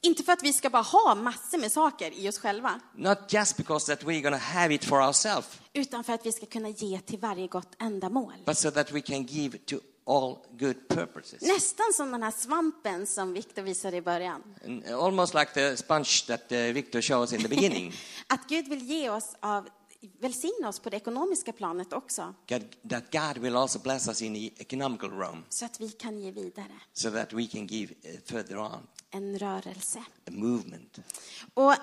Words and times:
Inte 0.00 0.22
för 0.22 0.32
att 0.32 0.42
vi 0.42 0.52
ska 0.52 0.70
bara 0.70 0.82
ha 0.82 1.14
massor 1.14 1.58
med 1.58 1.72
saker 1.72 2.10
i 2.10 2.28
oss 2.28 2.38
själva, 2.38 2.80
not 2.94 3.18
just 3.28 3.56
because 3.56 3.96
that 3.96 4.04
we're 4.08 4.30
to 4.30 4.36
have 4.36 4.74
it 4.74 4.84
for 4.84 5.02
ourselves, 5.06 5.48
utan 5.72 6.04
för 6.04 6.12
att 6.12 6.26
vi 6.26 6.32
ska 6.32 6.46
kunna 6.46 6.68
ge 6.68 7.00
till 7.00 7.18
varje 7.18 7.46
gott 7.46 7.74
ändamål. 7.78 8.34
but 8.46 8.58
so 8.58 8.70
that 8.70 8.92
we 8.92 9.00
can 9.00 9.26
give 9.26 9.58
to 9.58 9.76
all 10.08 10.36
good 10.58 10.88
purposes. 10.88 11.42
Nästan 11.42 11.92
som 11.92 12.12
den 12.12 12.22
här 12.22 12.30
svampen 12.30 13.06
som 13.06 13.32
Viktor 13.32 13.62
visade 13.62 13.96
i 13.96 14.02
början. 14.02 14.42
And 14.64 14.86
almost 14.86 15.34
like 15.34 15.52
the 15.54 15.76
sponge 15.76 16.24
that 16.26 16.52
uh, 16.52 16.58
Victor 16.58 17.00
shows 17.00 17.32
in 17.32 17.42
the 17.42 17.48
beginning. 17.48 17.92
Att 18.26 18.48
Gud 18.48 18.68
vill 18.68 18.82
ge 18.82 19.10
oss 19.10 19.36
av, 19.40 19.68
välsigna 20.20 20.68
oss 20.68 20.80
på 20.80 20.90
det 20.90 20.96
ekonomiska 20.96 21.52
planet 21.52 21.92
också, 21.92 22.34
God, 22.48 22.62
that 22.90 23.12
God 23.12 23.42
will 23.42 23.56
also 23.56 23.78
bless 23.78 24.08
us 24.08 24.22
in 24.22 24.34
the 24.34 24.62
economical 24.62 25.10
realm 25.10 25.44
så 25.48 25.64
att 25.64 25.80
vi 25.80 25.88
kan 25.88 26.18
ge 26.18 26.30
vidare 26.30 26.80
so 26.92 27.10
that 27.10 27.32
we 27.32 27.46
can 27.46 27.66
give 27.66 27.92
uh, 27.92 28.20
further 28.24 28.58
on 28.58 28.86
en 29.10 29.38
rörelse. 29.38 29.98
a 29.98 30.30
movement. 30.30 30.98
Och 31.54 31.74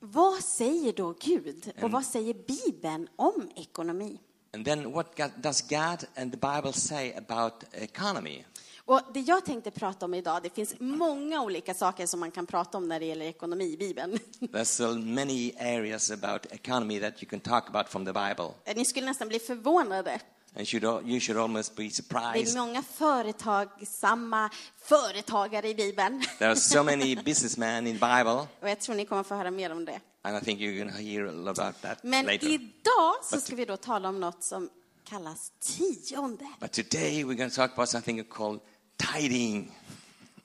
vad 0.00 0.44
säger 0.44 0.92
då 0.92 1.14
Gud 1.20 1.72
och 1.82 1.90
vad 1.90 2.04
säger 2.04 2.34
Bibeln 2.34 3.08
om 3.16 3.50
ekonomi? 3.56 4.18
And 4.54 4.64
then 4.64 4.92
what 4.92 5.16
God, 5.16 5.30
does 5.36 5.60
God 5.62 6.04
and 6.16 6.32
the 6.32 6.38
Bible 6.38 6.72
say 6.72 7.12
about 7.14 7.52
economy? 7.72 8.44
Och 8.84 9.00
det 9.14 9.20
jag 9.20 9.44
tänkte 9.44 9.70
prata 9.70 10.04
om 10.04 10.14
idag, 10.14 10.42
det 10.42 10.50
finns 10.54 10.74
många 10.80 11.42
olika 11.42 11.74
saker 11.74 12.06
som 12.06 12.20
man 12.20 12.30
kan 12.30 12.46
prata 12.46 12.78
om 12.78 12.88
när 12.88 13.00
det 13.00 13.06
gäller 13.06 13.26
ekonomi 13.26 13.64
i 13.64 13.76
Bibeln. 13.76 14.18
There's 14.40 14.64
so 14.64 14.94
many 14.94 15.52
areas 15.60 16.10
about 16.10 16.46
economy 16.52 17.00
that 17.00 17.22
you 17.22 17.30
can 17.30 17.40
talk 17.40 17.68
about 17.68 17.88
from 17.88 18.04
the 18.06 18.12
Bible. 18.12 18.54
Ni 18.76 18.84
skulle 18.84 19.06
nästan 19.06 19.28
bli 19.28 19.38
förvånade. 19.38 20.20
And 20.56 20.68
should, 20.68 20.84
you 21.08 21.20
should 21.20 21.40
almost 21.42 21.76
be 21.76 21.82
Det 21.82 21.88
är 21.88 21.90
surprised. 21.90 22.56
många 22.56 22.82
företagsamma 22.82 24.50
företagare 24.82 25.68
i 25.68 25.74
Bibeln. 25.74 26.24
There 26.38 26.50
are 26.50 26.56
so 26.56 26.82
many 26.84 27.16
businessmen 27.16 27.86
in 27.86 27.98
the 27.98 28.06
Bible, 28.06 28.46
Och 28.60 28.68
jag 28.70 28.80
tror 28.80 28.94
ni 28.94 29.04
kommer 29.04 29.22
få 29.22 29.34
höra 29.34 29.50
mer 29.50 29.72
om 29.72 29.84
det. 29.84 30.00
And 30.28 30.36
I 30.36 30.40
think 30.40 30.60
you're 30.60 30.84
to 30.84 30.98
hear 30.98 31.26
about 31.26 31.82
that 31.82 32.04
Men 32.04 32.26
later. 32.26 32.48
idag 32.48 33.14
så 33.22 33.40
ska 33.40 33.56
vi 33.56 33.64
då 33.64 33.76
tala 33.76 34.08
om 34.08 34.20
något 34.20 34.42
som 34.42 34.70
kallas 35.04 35.52
tionde. 35.60 36.46
But 36.60 36.72
today 36.72 37.24
we're 37.24 37.34
going 37.34 37.50
to 37.50 37.56
talk 37.56 37.72
about 37.72 37.88
something 37.88 38.24
called 38.24 38.60
tithing. 38.96 39.72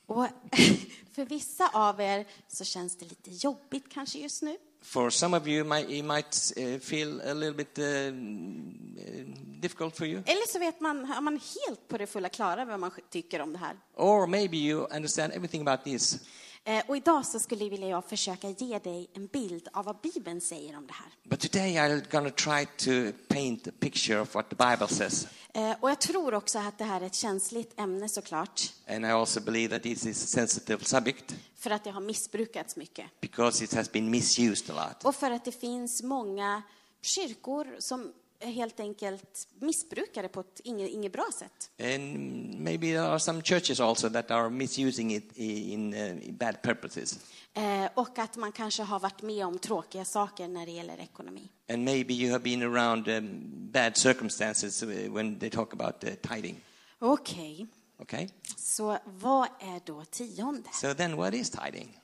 Och 0.06 0.28
för 1.12 1.26
vissa 1.26 1.70
av 1.74 2.02
er 2.02 2.26
så 2.48 2.64
känns 2.64 2.96
det 2.98 3.06
lite 3.06 3.30
jobbigt 3.32 3.86
kanske 3.90 4.20
just 4.20 4.42
nu. 4.42 4.58
For 4.82 5.10
some 5.10 5.38
of 5.38 5.48
you, 5.48 5.64
might, 5.64 5.90
it 5.90 6.06
might 6.06 6.54
uh, 6.58 6.80
feel 6.80 7.22
a 7.22 7.34
little 7.34 7.54
bit 7.54 7.80
uh, 7.80 7.86
uh, 7.86 9.26
difficult 9.60 9.98
for 9.98 10.08
you. 10.08 10.24
Eller 10.26 10.48
så 10.48 10.60
vet 10.60 10.80
man, 10.80 11.12
är 11.12 11.22
man 11.22 11.34
helt 11.34 11.88
på 11.88 11.98
det 11.98 12.08
fulla 12.08 12.30
klara 12.30 12.66
vad 12.66 12.80
man 12.80 12.92
tycker 13.10 13.42
om 13.42 13.54
det 13.54 13.60
här. 13.60 13.76
Or 13.96 14.28
maybe 14.28 14.58
you 14.58 14.88
understand 14.96 15.34
everything 15.34 15.68
about 15.68 15.84
this. 15.84 16.20
Eh, 16.66 16.84
Och 16.88 16.98
idag 16.98 17.26
så 17.26 17.40
skulle 17.40 17.70
vilja 17.70 17.88
jag 17.88 18.06
försöka 18.06 18.50
ge 18.50 18.80
dig 18.80 19.08
en 19.14 19.28
bild 19.28 19.68
av 19.74 19.86
vad 19.86 19.98
Bibeln 20.02 20.42
säger 20.42 20.78
om 20.78 20.88
det 20.88 20.94
här. 20.94 21.08
But 21.24 21.40
today 21.40 21.76
I'm 21.78 22.12
going 22.12 22.32
to 22.32 22.36
try 22.36 22.66
to 22.66 23.18
paint 23.28 23.68
a 23.68 23.72
picture 23.80 24.20
of 24.22 24.36
what 24.36 24.50
the 24.50 24.56
Bible 24.56 24.88
says. 24.88 25.28
Eh, 25.54 25.72
Och 25.80 25.90
jag 25.90 26.00
tror 26.02 26.34
också 26.34 26.60
att 26.60 26.78
det 26.78 26.84
här 26.84 27.02
är 27.02 27.06
ett 27.06 27.16
känsligt 27.16 27.80
ämne 27.80 28.10
såklart, 28.10 28.62
And 28.88 29.06
I 29.06 29.10
also 29.10 29.42
believe 29.42 29.76
that 29.76 29.84
this 29.84 30.06
is 30.06 30.24
a 30.24 30.28
sensitive 30.28 30.84
subject 30.86 31.36
för 31.56 31.70
att 31.70 31.84
det 31.84 31.92
har 31.92 32.02
missbrukats 32.02 32.76
mycket. 32.76 33.06
because 33.22 33.64
it 33.64 33.74
has 33.74 33.92
been 33.92 34.10
misused 34.12 34.70
a 34.78 34.88
lot. 34.88 35.04
Och 35.06 35.16
för 35.16 35.32
att 35.32 35.46
det 35.46 35.52
finns 35.52 36.04
många 36.04 36.62
kyrkor 37.02 37.76
som 37.80 38.14
helt 38.46 38.80
enkelt 38.80 39.48
missbrukar 39.60 40.24
det 40.24 40.30
på 40.30 40.40
ett 40.40 40.62
inget, 40.64 40.90
inget 40.90 41.14
bra 41.14 41.26
sätt. 41.40 41.72
And 41.80 42.60
maybe 42.60 42.88
there 42.88 43.08
are 43.08 43.20
some 43.20 43.42
churches 43.42 43.80
also 43.80 44.10
that 44.10 44.32
are 44.32 44.50
misusing 44.50 45.16
it 45.16 45.38
in, 45.38 45.94
uh, 45.94 46.34
bad 46.34 46.62
purposes. 46.62 47.20
Eh, 47.54 47.86
och 47.94 48.20
att 48.20 48.36
man 48.36 48.52
kanske 48.52 48.84
har 48.84 49.00
varit 49.00 49.22
med 49.22 49.46
om 49.46 49.60
tråkiga 49.60 50.06
saker 50.06 50.48
när 50.48 50.66
det 50.66 50.72
gäller 50.72 51.00
ekonomi. 51.00 51.50
And 51.70 51.84
maybe 51.84 52.14
you 52.14 52.32
have 52.32 52.44
been 52.44 52.64
around 52.64 53.08
um, 53.08 53.42
bad 53.72 53.98
circumstances 53.98 54.84
uh, 54.84 55.14
when 55.14 55.40
they 55.40 55.50
talk 55.50 55.74
about 55.74 56.04
uh, 56.04 56.10
tithing. 56.10 56.62
Okej, 57.00 57.68
Okay? 57.98 58.30
så 58.58 58.98
vad 59.06 59.48
är 59.60 59.82
då 59.86 60.06
tionde? 60.06 60.70
So 60.74 60.94
then 60.94 61.16
what 61.16 61.34
is 61.34 61.50
tithing? 61.50 62.00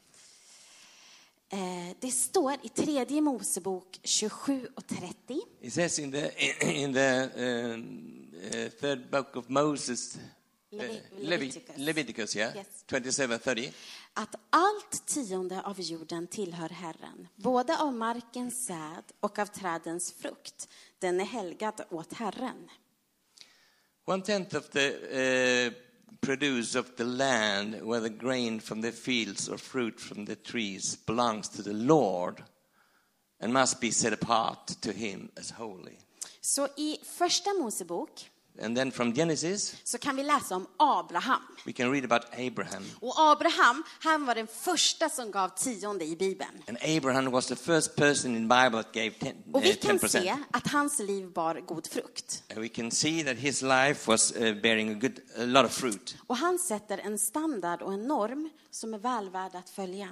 Eh, 1.52 1.96
det 2.00 2.12
står 2.12 2.56
i 2.64 2.70
tredje 2.70 3.22
Mosebok 3.22 4.00
27 4.04 4.68
och 4.76 4.88
30 4.88 5.14
It 5.62 5.74
says 5.74 6.00
in 6.00 6.12
the, 6.12 6.32
in 6.82 6.94
the 6.94 7.30
um, 7.36 8.32
uh, 8.44 8.70
third 8.70 9.10
book 9.12 9.36
of 9.36 9.50
Moses, 9.50 10.16
uh, 10.16 10.22
Levi- 10.72 11.02
Levi- 11.18 11.28
Leviticus. 11.28 11.78
Leviticus, 11.78 12.36
yeah? 12.36 12.56
Yes. 12.56 12.68
27.30. 12.88 13.72
att 14.14 14.36
allt 14.50 15.06
tionde 15.06 15.62
av 15.62 15.82
jorden 15.82 16.28
tillhör 16.28 16.70
Herren, 16.70 17.28
både 17.36 17.78
av 17.80 17.94
markens 17.94 18.66
säd 18.66 19.04
och 19.20 19.40
av 19.40 19.46
trädens 19.46 20.12
frukt. 20.14 20.68
Den 21.00 21.20
är 21.20 21.26
helgad 21.26 21.82
åt 21.90 22.14
Herren. 22.14 22.70
One 24.06 24.24
tenth 24.24 24.56
of 24.58 24.70
the 24.70 24.88
uh, 25.68 25.74
produce 26.22 26.76
of 26.76 26.96
the 26.96 27.04
land, 27.04 27.82
whether 27.82 28.10
grain 28.10 28.60
from 28.60 28.82
the 28.82 28.92
fields 28.92 29.50
or 29.50 29.58
fruit 29.58 30.00
from 30.00 30.26
the 30.26 30.36
trees, 30.36 30.98
belongs 31.06 31.50
to 31.50 31.62
the 31.62 31.74
Lord 31.74 32.44
and 33.40 33.54
must 33.54 33.82
be 33.82 33.92
set 33.92 34.14
apart 34.14 34.82
to 34.82 34.92
him 34.92 35.30
as 35.36 35.52
holy. 35.52 35.98
Så 36.42 36.68
i 36.78 36.98
första 37.04 37.50
Mosebok 37.54 38.30
And 38.62 38.78
then 38.78 38.92
from 38.92 39.14
Genesis, 39.14 39.76
så 39.84 39.98
kan 39.98 40.16
vi 40.16 40.24
läsa 40.24 40.56
om 40.56 40.68
Abraham. 40.78 41.42
we 41.66 41.74
can 41.74 41.92
read 41.92 42.12
about 42.12 42.26
Abraham. 42.34 42.84
Och 43.00 43.14
Abraham, 43.32 43.84
han 44.00 44.26
var 44.26 44.36
den 44.36 44.48
första 44.48 45.10
som 45.10 45.32
gav 45.32 45.50
tionde 45.50 46.06
i 46.06 46.16
Bibeln. 46.16 46.64
And 46.68 46.78
Abraham 46.98 47.32
was 47.32 47.48
the 47.48 47.56
first 47.56 47.96
person 47.96 48.36
in 48.36 48.48
Bible 48.48 48.84
that 48.84 48.94
gave 48.94 49.12
10, 49.12 49.34
Och 49.52 49.64
vi 49.64 49.70
uh, 49.72 49.76
kan 49.76 50.00
10%. 50.00 50.08
se 50.08 50.38
att 50.52 50.68
hans 50.68 51.00
liv 51.00 51.32
bar 51.34 51.62
god 51.68 51.88
frukt. 51.88 52.44
And 52.50 52.60
we 52.60 52.68
can 52.68 52.92
see 52.92 53.24
that 53.24 53.38
his 53.38 53.62
life 53.62 54.12
was 54.12 54.32
uh, 54.32 54.54
bearing 54.62 54.90
a, 54.92 54.98
good, 55.02 55.20
a 55.38 55.46
lot 55.46 55.66
of 55.66 55.72
fruit. 55.72 56.16
Och 56.28 56.38
han 56.38 56.60
sätter 56.60 56.98
en 56.98 57.20
standard 57.20 57.82
och 57.82 57.94
en 57.94 58.08
norm 58.08 58.50
som 58.72 58.94
är 58.94 58.98
väl 58.98 59.30
värd 59.30 59.56
att 59.56 59.70
följa. 59.70 60.08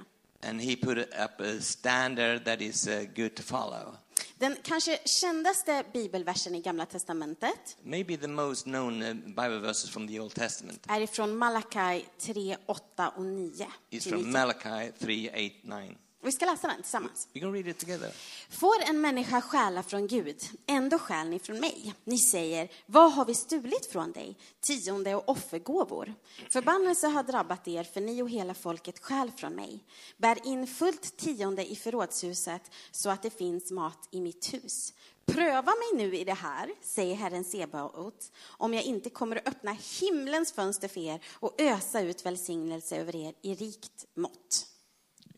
And 0.48 0.60
he 0.60 0.76
put 0.76 0.98
up 0.98 1.40
a 1.40 1.60
standard 1.60 2.44
that 2.44 2.60
is 2.60 2.86
uh, 2.86 3.02
good 3.16 3.34
to 3.34 3.42
follow. 3.42 3.96
Den 4.38 4.56
kanske 4.62 4.98
kändaste 5.04 5.84
bibelversen 5.92 6.54
i 6.54 6.60
Gamla 6.60 6.86
Testamentet 6.86 7.76
Maybe 7.82 8.16
the 8.16 8.28
most 8.28 8.64
known 8.64 9.02
uh, 9.02 9.14
Bible 9.14 9.58
verses 9.58 9.90
from 9.90 10.08
the 10.08 10.20
Old 10.20 10.34
Testament 10.34 10.84
är 10.88 11.00
ifrån 11.00 11.36
Malakai 11.36 12.04
3, 12.18 12.56
8 12.66 13.08
och 13.16 13.24
9. 13.24 13.66
is 13.90 14.04
from 14.04 14.22
9. 14.22 14.32
Malachi 14.32 14.92
3, 14.98 15.30
8, 15.30 15.76
9. 15.80 15.94
Vi 16.22 16.32
ska 16.32 16.46
läsa 16.46 16.68
den 16.68 16.82
tillsammans. 16.82 17.28
We 17.32 17.40
can 17.40 17.52
read 17.52 17.68
it 17.68 17.78
together. 17.78 18.12
Får 18.50 18.82
en 18.82 19.00
människa 19.00 19.40
stjäla 19.40 19.82
från 19.82 20.06
Gud, 20.06 20.42
ändå 20.66 20.98
stjäl 20.98 21.28
ni 21.28 21.38
från 21.38 21.60
mig. 21.60 21.94
Ni 22.04 22.18
säger, 22.18 22.68
vad 22.86 23.12
har 23.12 23.24
vi 23.24 23.34
stulit 23.34 23.86
från 23.86 24.12
dig? 24.12 24.38
Tionde 24.60 25.14
och 25.14 25.28
offergåvor. 25.28 26.14
Förbannelse 26.50 27.06
har 27.06 27.22
drabbat 27.22 27.68
er, 27.68 27.84
för 27.84 28.00
ni 28.00 28.22
och 28.22 28.30
hela 28.30 28.54
folket 28.54 28.98
stjäl 28.98 29.30
från 29.36 29.52
mig. 29.52 29.84
Bär 30.16 30.46
in 30.46 30.66
fullt 30.66 31.16
tionde 31.16 31.70
i 31.70 31.76
förrådshuset, 31.76 32.70
så 32.90 33.10
att 33.10 33.22
det 33.22 33.30
finns 33.30 33.70
mat 33.70 34.08
i 34.10 34.20
mitt 34.20 34.54
hus. 34.54 34.92
Pröva 35.26 35.72
mig 35.72 36.06
nu 36.06 36.16
i 36.16 36.24
det 36.24 36.34
här, 36.34 36.70
säger 36.82 37.14
Herren 37.14 37.44
Sebaot, 37.44 38.32
om 38.46 38.74
jag 38.74 38.82
inte 38.82 39.10
kommer 39.10 39.36
att 39.36 39.48
öppna 39.48 39.76
himlens 40.00 40.52
fönster 40.52 40.88
för 40.88 41.00
er 41.00 41.24
och 41.32 41.60
ösa 41.60 42.00
ut 42.00 42.26
välsignelse 42.26 42.96
över 42.96 43.16
er 43.16 43.34
i 43.42 43.54
rikt 43.54 44.06
mått. 44.14 44.66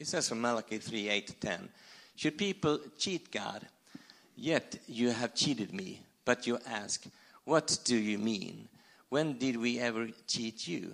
It 0.01 0.09
says 0.09 0.31
from 0.31 0.41
Malachi 0.41 0.79
3 0.79 1.11
8 1.11 1.27
to 1.27 1.35
10 1.35 1.69
Should 2.17 2.39
people 2.39 2.81
cheat 2.99 3.31
God? 3.31 3.67
Yet 4.35 4.79
you 4.89 5.11
have 5.11 5.35
cheated 5.35 5.75
me. 5.75 6.01
But 6.25 6.47
you 6.47 6.59
ask, 6.67 7.05
What 7.45 7.79
do 7.85 7.97
you 7.97 8.17
mean? 8.17 8.69
When 9.11 9.37
did 9.37 9.59
we 9.59 9.79
ever 9.79 10.09
cheat 10.27 10.67
you? 10.67 10.93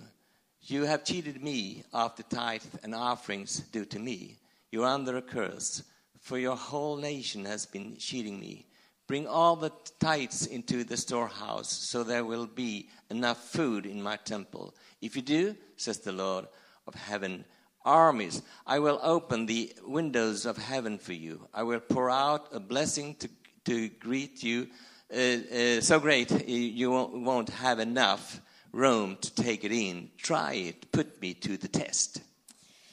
You 0.63 0.83
have 0.83 1.05
cheated 1.05 1.41
me 1.41 1.83
of 1.93 2.17
the 2.17 2.23
tithe 2.23 2.63
and 2.83 2.93
offerings 2.93 3.61
due 3.71 3.85
to 3.85 3.99
me. 3.99 4.35
You 4.71 4.83
are 4.83 4.93
under 4.93 5.15
a 5.15 5.21
curse, 5.21 5.83
for 6.19 6.37
your 6.37 6.57
whole 6.57 6.97
nation 6.97 7.45
has 7.45 7.65
been 7.65 7.95
cheating 7.97 8.37
me. 8.37 8.65
Bring 9.07 9.25
all 9.25 9.55
the 9.55 9.71
tithes 10.01 10.47
into 10.47 10.83
the 10.83 10.97
storehouse, 10.97 11.71
so 11.71 12.03
there 12.03 12.25
will 12.25 12.47
be 12.47 12.89
enough 13.09 13.37
food 13.37 13.85
in 13.85 14.03
my 14.03 14.17
temple. 14.17 14.75
If 15.01 15.15
you 15.15 15.21
do, 15.21 15.55
says 15.77 15.99
the 15.99 16.11
Lord 16.11 16.47
of 16.85 16.95
heaven, 16.95 17.45
armies. 17.87 18.41
I 18.65 18.79
will 18.79 18.99
open 19.01 19.45
the 19.45 19.73
windows 19.85 20.45
of 20.45 20.57
heaven 20.57 20.99
for 20.99 21.13
you. 21.13 21.47
I 21.53 21.63
will 21.63 21.79
pour 21.79 22.09
out 22.09 22.47
a 22.51 22.59
blessing 22.59 23.15
to, 23.15 23.29
to 23.65 23.89
greet 23.89 24.43
you 24.43 24.67
uh, 25.13 25.17
uh, 25.17 25.81
so 25.81 25.99
great 25.99 26.31
uh, 26.31 26.43
you 26.45 26.91
won't, 26.91 27.13
won't 27.13 27.49
have 27.49 27.79
enough 27.79 28.41
room 28.73 29.17
to 29.21 29.33
take 29.33 29.63
it 29.63 29.71
in. 29.71 30.09
Try 30.17 30.53
it. 30.53 30.91
Put 30.91 31.21
me 31.21 31.33
to 31.35 31.57
the 31.57 31.67
test. 31.67 32.21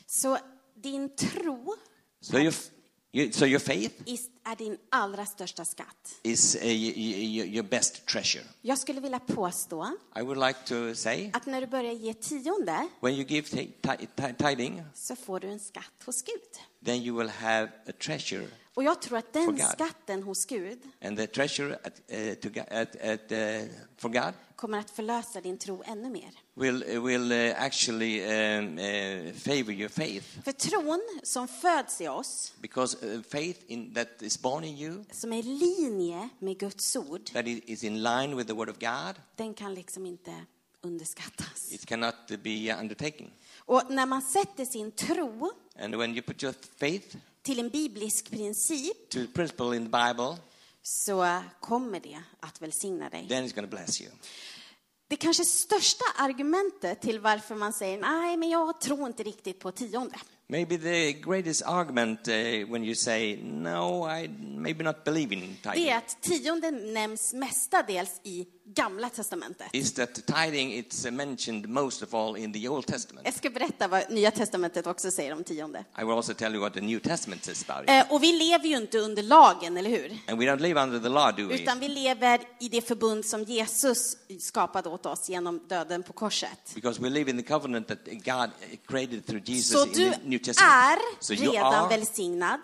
Så 0.07 0.39
din 0.81 1.11
tro 1.17 1.77
So 2.21 2.39
your, 2.39 2.53
you, 3.15 3.33
so 3.33 3.47
your 3.47 3.61
faith 3.61 3.93
is- 4.07 4.29
är 4.45 4.57
din 4.57 4.79
allra 4.91 5.27
största 5.27 5.65
skatt. 5.65 6.15
is 6.23 6.57
uh, 6.57 6.67
your 6.67 7.63
best 7.63 8.07
treasure. 8.07 8.45
Jag 8.63 8.79
skulle 8.79 9.01
vilja 9.01 9.19
påstå 9.19 9.97
I 10.17 10.21
would 10.23 10.39
like 10.47 10.59
to 10.67 10.95
say 10.95 11.31
att 11.33 11.47
när 11.47 11.61
du 11.61 11.67
börjar 11.67 11.93
ge 11.93 12.15
tionde 12.15 12.89
when 13.01 13.15
you 13.15 13.25
give 13.29 13.47
ti- 13.49 13.73
ti- 13.83 14.09
ti- 14.17 14.35
tithing, 14.49 14.83
så 14.95 15.17
får 15.17 15.41
du 15.41 15.49
en 15.49 15.61
skatt 15.61 16.03
hos 16.07 16.23
Gud. 16.23 16.41
then 16.85 17.03
you 17.03 17.19
will 17.19 17.29
have 17.29 17.69
a 17.89 17.93
treasure 18.05 18.47
Och 18.75 18.85
jag 18.85 19.03
tror 19.03 19.19
att 19.19 19.33
den 19.33 19.59
skatten 19.59 20.23
hos 20.23 20.45
Gud 20.45 20.79
and 21.03 21.17
the 21.17 21.27
treasure 21.27 21.79
at, 21.85 22.01
uh, 22.13 22.35
to, 22.35 22.49
at, 22.71 22.97
at, 22.97 23.33
uh, 23.33 23.69
for 23.97 24.09
God 24.09 24.35
kommer 24.57 24.79
att 24.79 24.91
förlösa 24.91 25.41
din 25.41 25.59
tro 25.59 25.83
ännu 25.87 26.11
mer. 26.11 26.31
will 26.55 27.01
will 27.01 27.33
uh, 27.33 27.63
actually 27.63 28.23
um, 28.25 28.79
uh, 28.79 29.33
favor 29.33 29.71
your 29.71 29.89
faith 29.89 30.27
För 30.45 30.53
tron 30.53 31.01
som 31.23 31.49
föds 31.49 32.01
i 32.01 32.09
oss, 32.09 32.53
because 32.61 33.07
uh, 33.07 33.23
faith 33.23 33.61
in 33.67 33.95
that 33.95 34.23
is 34.23 34.41
born 34.43 34.65
in 34.65 34.79
you 34.79 35.05
som 35.13 35.33
är 35.33 35.39
i 35.39 35.43
linje 35.43 36.29
med 36.39 36.59
Guds 36.59 36.97
ord, 36.97 37.31
that 37.33 37.47
is 37.47 37.85
in 37.85 38.03
line 38.03 38.37
with 38.37 38.49
the 38.49 38.55
word 38.55 38.69
of 38.69 38.79
God 38.79 39.15
den 39.37 39.55
kan 39.55 39.75
liksom 39.75 40.07
inte 40.07 40.45
underskattas. 40.81 41.73
it 41.73 41.87
cannot 41.87 42.15
be 42.43 42.77
undertaken 42.81 43.31
Och 43.57 43.83
när 43.91 44.07
man 44.07 44.23
sätter 44.23 44.65
sin 44.65 44.93
tro 44.93 45.51
and 45.79 45.95
when 45.95 46.11
you 46.11 46.23
put 46.23 46.43
your 46.43 46.55
faith 46.77 47.17
till 47.45 47.59
en 47.59 47.69
biblisk 47.71 48.31
princip 48.31 49.09
to 49.11 49.19
the 49.19 49.27
principle 49.27 49.77
in 49.77 49.91
the 49.91 49.99
Bible 50.07 50.37
så 50.83 51.43
kommer 51.61 52.01
det 52.01 52.23
att 52.41 52.63
välsigna 52.63 53.11
dig. 53.11 53.29
then 53.29 53.45
it's 53.47 53.55
going 53.55 53.71
to 53.71 53.77
bless 53.77 54.01
you 54.01 54.11
Det 55.09 55.17
kanske 55.17 55.45
största 55.45 56.05
argumentet 56.17 57.01
till 57.01 57.21
varför 57.21 57.55
man 57.55 57.73
säger 57.73 57.99
nej, 58.01 58.37
men 58.37 58.49
jag 58.51 58.81
tror 58.81 59.07
inte 59.07 59.23
riktigt 59.23 59.59
på 59.61 59.73
tionde. 59.73 60.17
Maybe 60.49 60.77
the 60.79 61.13
greatest 61.13 61.63
argument 61.67 62.29
uh, 62.29 62.35
when 62.71 62.85
you 62.85 62.95
say 62.95 63.37
no 63.43 64.07
I 64.09 64.29
maybe 64.41 64.85
not 64.85 65.05
believe 65.05 65.33
in 65.35 65.41
Det 65.63 65.71
tithing 65.71 65.89
är 65.89 65.97
att 65.97 66.23
tionde 66.23 66.71
nämns 66.71 67.33
mestadels 67.35 68.21
i 68.23 68.47
Gamla 68.67 69.09
Testamentet. 69.11 69.67
is 69.73 69.93
that 69.93 70.15
tithing 70.27 70.73
it's 70.73 71.11
mentioned 71.11 71.69
most 71.69 72.03
of 72.03 72.15
all 72.15 72.37
in 72.37 72.53
the 72.53 72.69
Old 72.69 72.87
Testament 72.87 73.27
Jag 73.27 73.35
ska 73.35 73.51
berätta 73.51 73.89
vad 73.89 74.11
Nya 74.11 74.31
Testamentet 74.31 74.87
också 74.87 75.11
säger 75.11 75.33
om 75.33 75.45
tionde. 75.45 75.85
I 75.99 76.05
will 76.05 76.11
also 76.15 76.35
tell 76.35 76.53
you 76.55 76.61
what 76.63 76.75
the 76.75 76.81
New 76.81 77.01
Testament 77.01 77.45
says 77.45 77.65
about 77.69 77.85
it. 77.85 77.91
Eh, 77.91 78.13
Och 78.13 78.23
vi 78.23 78.33
lever 78.33 78.67
ju 78.69 78.77
inte 78.77 78.99
under 78.99 79.23
lagen, 79.23 79.77
eller 79.77 79.91
hur? 79.91 80.19
And 80.29 80.39
we 80.41 80.45
don't 80.47 80.61
live 80.61 80.81
under 80.83 80.99
the 81.01 81.09
law, 81.09 81.33
do 81.37 81.49
we? 81.49 81.55
Utan 81.63 81.81
vi 81.81 81.89
lever 81.89 82.41
i 82.61 82.69
det 82.69 82.81
förbund 82.81 83.25
som 83.25 83.43
Jesus 83.43 84.17
skapade 84.41 84.89
åt 84.89 85.07
oss 85.07 85.29
genom 85.29 85.61
döden 85.69 86.03
på 86.03 86.13
korset. 86.13 86.73
Because 86.75 87.03
we 87.03 87.11
live 87.11 87.31
in 87.31 87.37
the 87.37 87.49
covenant 87.49 87.89
that 87.89 87.99
God 88.05 88.51
created 88.87 89.27
through 89.27 89.51
Jesus 89.51 89.73
Så 89.73 89.87
in 89.87 89.93
du 89.93 90.11
the. 90.13 90.19
Är 90.35 91.37
redan 91.37 91.89
välsignad 91.89 92.61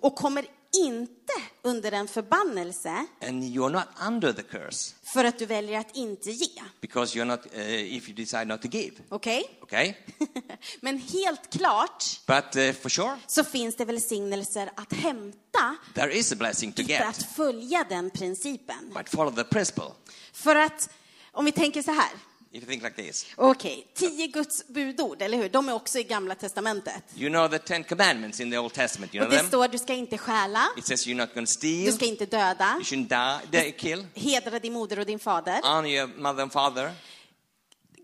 och 0.00 0.14
kommer 0.16 0.46
inte 0.72 1.32
under 1.62 1.92
en 1.92 2.08
förbannelse 2.08 3.06
And 3.28 3.44
you 3.44 3.64
are 3.64 3.72
not 3.72 3.88
under 4.06 4.32
the 4.32 4.42
curse 4.42 4.94
för 5.02 5.24
att 5.24 5.38
du 5.38 5.46
väljer 5.46 5.78
att 5.78 5.96
inte 5.96 6.30
ge. 6.30 6.62
because 6.80 7.18
you're 7.18 7.24
not, 7.24 7.46
uh, 7.56 7.96
if 7.96 8.08
you 8.08 8.16
decide 8.16 8.44
not 8.44 8.62
to 8.62 8.68
give. 8.68 8.96
Okej? 9.08 9.58
Okay? 9.62 9.94
Men 10.80 10.98
helt 10.98 11.50
klart 11.52 12.20
But 12.26 12.56
uh, 12.56 12.72
for 12.72 12.88
sure, 12.88 13.16
så 13.26 13.44
finns 13.44 13.76
det 13.76 13.84
välsignelser 13.84 14.70
att 14.76 14.92
hämta 14.92 15.76
there 15.94 16.12
is 16.12 16.32
a 16.32 16.36
blessing 16.38 16.72
to 16.72 16.82
i 16.82 16.84
för 16.84 17.04
att 17.04 17.18
get. 17.18 17.36
följa 17.36 17.86
den 17.88 18.10
principen. 18.10 18.92
But 18.94 19.08
follow 19.08 19.34
the 19.34 19.44
principle. 19.44 19.90
För 20.32 20.56
att, 20.56 20.90
om 21.32 21.44
vi 21.44 21.52
tänker 21.52 21.82
så 21.82 21.90
här. 21.90 22.10
If 22.52 22.62
you 22.62 22.66
think 22.66 22.82
like 22.82 23.02
this. 23.02 23.26
Okej, 23.36 23.86
tio 23.94 24.26
Guds 24.26 24.66
budord, 24.68 25.22
eller 25.22 25.38
hur? 25.38 25.48
De 25.48 25.68
är 25.68 25.72
också 25.72 25.98
i 25.98 26.02
Gamla 26.02 26.34
Testamentet. 26.34 27.04
You 27.14 27.28
know 27.30 27.48
the 27.48 27.58
Ten 27.58 27.84
Commandments 27.84 28.40
in 28.40 28.50
the 28.50 28.58
Old 28.58 28.72
Testament, 28.72 29.14
you 29.14 29.22
Och 29.24 29.28
know 29.30 29.36
det 29.36 29.42
them? 29.42 29.48
står, 29.48 29.68
du 29.68 29.78
ska 29.78 29.94
inte 29.94 30.18
stjäla, 30.18 30.68
It 30.76 30.86
says 30.86 31.06
you're 31.06 31.14
not 31.16 31.34
going 31.34 31.46
to 31.46 31.52
du 31.52 31.58
steal, 31.58 31.92
ska 31.92 32.04
inte 32.04 32.26
döda, 32.26 32.74
you 32.74 32.82
shouldn't 32.82 33.40
die, 33.50 33.62
die, 33.62 33.72
kill, 33.72 34.06
hedra 34.14 34.58
din 34.58 34.72
moder 34.72 34.98
och 34.98 35.06
din 35.06 35.18
fader. 35.18 35.60
honor 35.62 35.86
your 35.88 36.06
mother 36.06 36.42
and 36.42 36.52
father. 36.52 36.92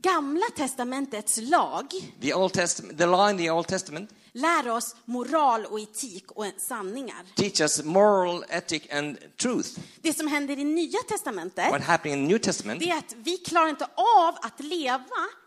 Gamla 0.03 0.47
Testamentets 0.57 1.39
lag 1.43 1.87
The 2.21 2.35
Old 2.35 2.53
Testament, 2.53 2.99
the 2.99 3.07
law 3.07 3.31
in 3.31 3.39
the 3.39 3.51
Old 3.51 3.67
Testament 3.67 4.11
lär 4.37 4.69
oss 4.69 4.97
moral 5.05 5.65
och 5.65 5.81
etik 5.81 6.33
och 6.33 6.47
sanningar. 6.59 7.17
teach 7.35 7.61
us 7.61 7.85
moral, 7.85 8.45
ethic, 8.49 8.83
and 8.93 9.19
truth. 9.37 9.69
Det 10.03 10.13
som 10.13 10.27
händer 10.27 10.59
i 10.59 10.65
Nya 10.65 10.99
Testamentet, 11.09 11.71
What 11.71 12.07
in 12.07 12.25
New 12.25 12.39
Testament, 12.39 12.81
det 12.81 12.91
är 12.91 12.99
att 12.99 13.15
vi 13.17 13.37
klarar 13.37 13.69
inte 13.69 13.85
av 13.85 14.35
att 14.43 14.61
leva 14.61 15.05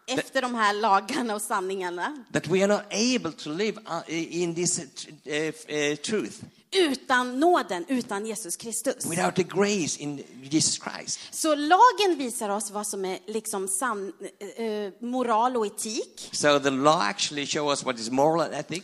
efter 0.07 0.41
de 0.41 0.55
här 0.55 0.73
lagarna 0.73 1.35
och 1.35 1.41
sanningarna 1.41 2.23
that 2.33 2.47
we 2.47 2.63
are 2.63 2.67
not 2.67 2.83
able 2.91 3.31
to 3.31 3.49
live 3.49 3.77
uh, 3.77 4.41
in 4.41 4.55
this 4.55 4.79
uh, 4.79 5.33
uh, 5.35 5.95
truth 5.95 6.43
utan 6.71 7.39
nåden, 7.39 7.85
utan 7.87 8.25
Jesus 8.25 8.55
Kristus. 8.55 9.05
without 9.05 9.35
the 9.35 9.43
grace 9.43 9.99
in 10.01 10.23
Jesus 10.43 10.79
Christ. 10.83 11.19
Så 11.31 11.55
lagen 11.55 12.17
visar 12.17 12.49
oss 12.49 12.71
vad 12.71 12.87
som 12.87 13.05
är 13.05 13.19
liksom 13.27 13.67
san, 13.67 14.13
eh, 14.55 14.93
moral 15.07 15.57
och 15.57 15.65
etik. 15.65 16.29
So 16.31 16.59
the 16.59 16.69
law 16.69 17.01
actually 17.01 17.45
shows 17.47 17.69
us 17.79 17.85
what 17.85 17.99
is 17.99 18.09
moral 18.09 18.41
and 18.41 18.53
ethic, 18.53 18.83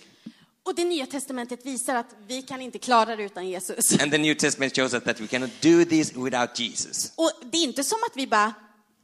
Och 0.64 0.76
det 0.76 0.84
Nya 0.86 1.06
Testamentet 1.06 1.66
visar 1.66 1.96
att 1.96 2.16
vi 2.28 2.42
kan 2.42 2.62
inte 2.62 2.80
klara 2.80 3.16
det 3.16 3.24
utan 3.24 3.48
Jesus. 3.48 4.00
and 4.02 4.12
the 4.12 4.18
New 4.18 4.36
Testament 4.36 4.76
shows 4.76 4.94
us 4.94 5.04
that 5.04 5.20
we 5.20 5.28
cannot 5.28 5.52
do 5.62 5.86
this 5.86 6.14
without 6.16 6.60
Jesus. 6.60 7.12
Och 7.16 7.32
det 7.52 7.58
är 7.58 7.64
inte 7.64 7.84
som 7.84 7.98
att 8.12 8.18
vi 8.18 8.28
bara, 8.28 8.54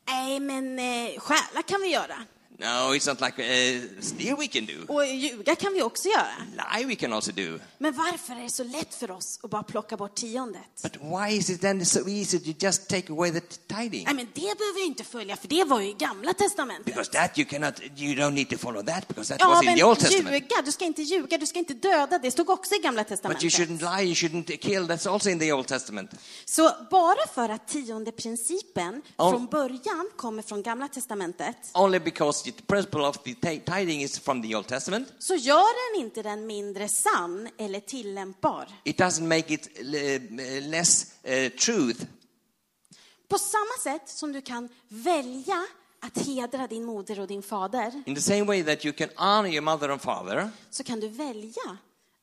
nej 0.08 0.40
men 0.40 0.80
eh, 0.80 1.20
stjäla 1.20 1.62
kan 1.68 1.82
vi 1.82 1.88
göra. 1.88 2.16
No, 2.62 2.94
it's 2.96 3.08
not 3.08 3.22
like 3.22 3.40
uh, 3.40 4.02
steal 4.02 4.38
we 4.38 4.48
can 4.48 4.66
do, 4.66 4.94
Och 4.94 5.06
ljuga 5.06 5.56
kan 5.56 5.74
vi 5.74 5.82
också 5.82 6.10
göra. 6.10 6.78
lie 6.78 6.86
we 6.86 6.96
can 6.96 7.14
also 7.14 7.32
do. 7.32 7.60
Men 7.78 7.94
varför 7.94 8.34
är 8.34 8.44
det 8.44 8.50
så 8.50 8.64
lätt 8.64 8.94
för 8.96 9.12
oss 9.12 9.40
att 9.44 9.50
bara 9.50 9.64
plocka 9.64 9.98
bort 9.98 10.16
tiondet? 10.16 10.62
But 10.84 10.96
why 11.02 11.38
is 11.38 11.50
it 11.50 11.62
then 11.62 11.86
so 11.86 12.10
easy 12.10 12.40
to 12.40 12.66
just 12.66 12.88
take 12.90 13.12
away 13.14 13.32
the 13.32 13.40
tithing? 13.40 14.04
Nej 14.06 14.14
men 14.14 14.28
det 14.34 14.42
behöver 14.58 14.80
jag 14.80 14.88
inte 14.88 15.04
följa 15.04 15.36
för 15.36 15.48
det 15.48 15.64
var 15.64 15.80
ju 15.82 15.90
i 15.90 15.94
Gamla 15.94 16.34
Testamentet. 16.34 16.86
Because 16.86 17.12
that 17.12 17.38
you 17.40 17.46
cannot, 17.50 17.74
you 17.98 18.16
don't 18.16 18.32
need 18.34 18.50
to 18.50 18.58
follow 18.58 18.84
that 18.86 19.08
because 19.08 19.34
that 19.34 19.42
Ja 19.42 19.50
was 19.50 19.64
in 19.64 19.76
the 19.76 19.84
Old 19.84 20.00
Testament. 20.00 20.34
ljuga, 20.36 20.62
du 20.66 20.72
ska 20.72 20.86
inte 20.86 21.02
ljuga, 21.02 21.38
du 21.38 21.46
ska 21.46 21.60
inte 21.60 21.74
döda, 21.74 22.20
det 22.20 22.32
stod 22.32 22.50
också 22.50 22.76
i 22.76 22.78
Gamla 22.78 23.04
But 23.04 23.12
you 23.12 23.18
Testamentet. 23.18 23.54
shouldn't 23.54 23.98
lie, 23.98 24.06
you 24.06 24.14
shouldn't 24.16 24.58
kill, 24.58 24.84
that's 24.88 25.10
also 25.14 25.30
in 25.30 25.40
the 25.40 25.54
Old 25.54 25.68
Testament. 25.68 26.12
Så 26.46 26.72
bara 26.92 27.28
för 27.34 27.50
att 27.50 27.68
tiondeprincipen 27.68 29.02
Ja. 29.18 29.32
från 29.32 29.46
början 29.48 30.10
kommer 30.18 30.42
från 30.44 30.64
Gamla 30.64 30.88
Testamentet 30.88 31.56
Only 31.74 32.00
because 32.00 32.51
the 32.58 32.64
principle 32.64 33.02
of 33.06 33.24
the 33.24 33.34
ti- 33.34 33.60
tithing 33.66 34.02
is 34.02 34.20
from 34.20 34.42
the 34.42 34.56
Old 34.56 34.68
Testament, 34.68 35.14
så 35.20 35.36
gör 35.36 35.94
den 35.96 36.06
inte 36.06 36.22
den 36.22 36.46
mindre 36.48 36.88
sann 36.88 37.50
eller 37.58 37.80
tillämpbar. 37.80 38.68
it 38.84 39.00
doesn't 39.00 39.28
make 39.28 39.54
it 39.54 39.70
less 40.70 41.06
uh, 41.28 41.50
truth. 41.50 42.06
På 43.28 43.38
samma 43.38 43.78
sätt 43.84 44.10
som 44.10 44.32
du 44.32 44.42
kan 44.42 44.70
välja 44.88 45.64
att 46.00 46.26
hedra 46.28 46.68
din 46.68 46.84
moder 46.86 47.20
och 47.20 47.28
din 47.28 47.44
fader 47.44 48.04
In 48.06 48.16
the 48.16 48.22
same 48.22 48.44
way 48.44 48.64
that 48.64 48.86
you 48.86 48.94
can 48.94 49.10
honor 49.16 49.50
your 49.50 49.62
mother 49.62 49.90
and 49.90 50.02
father, 50.02 50.50
så 50.70 50.84
kan 50.84 51.00
du 51.00 51.08
välja 51.08 51.78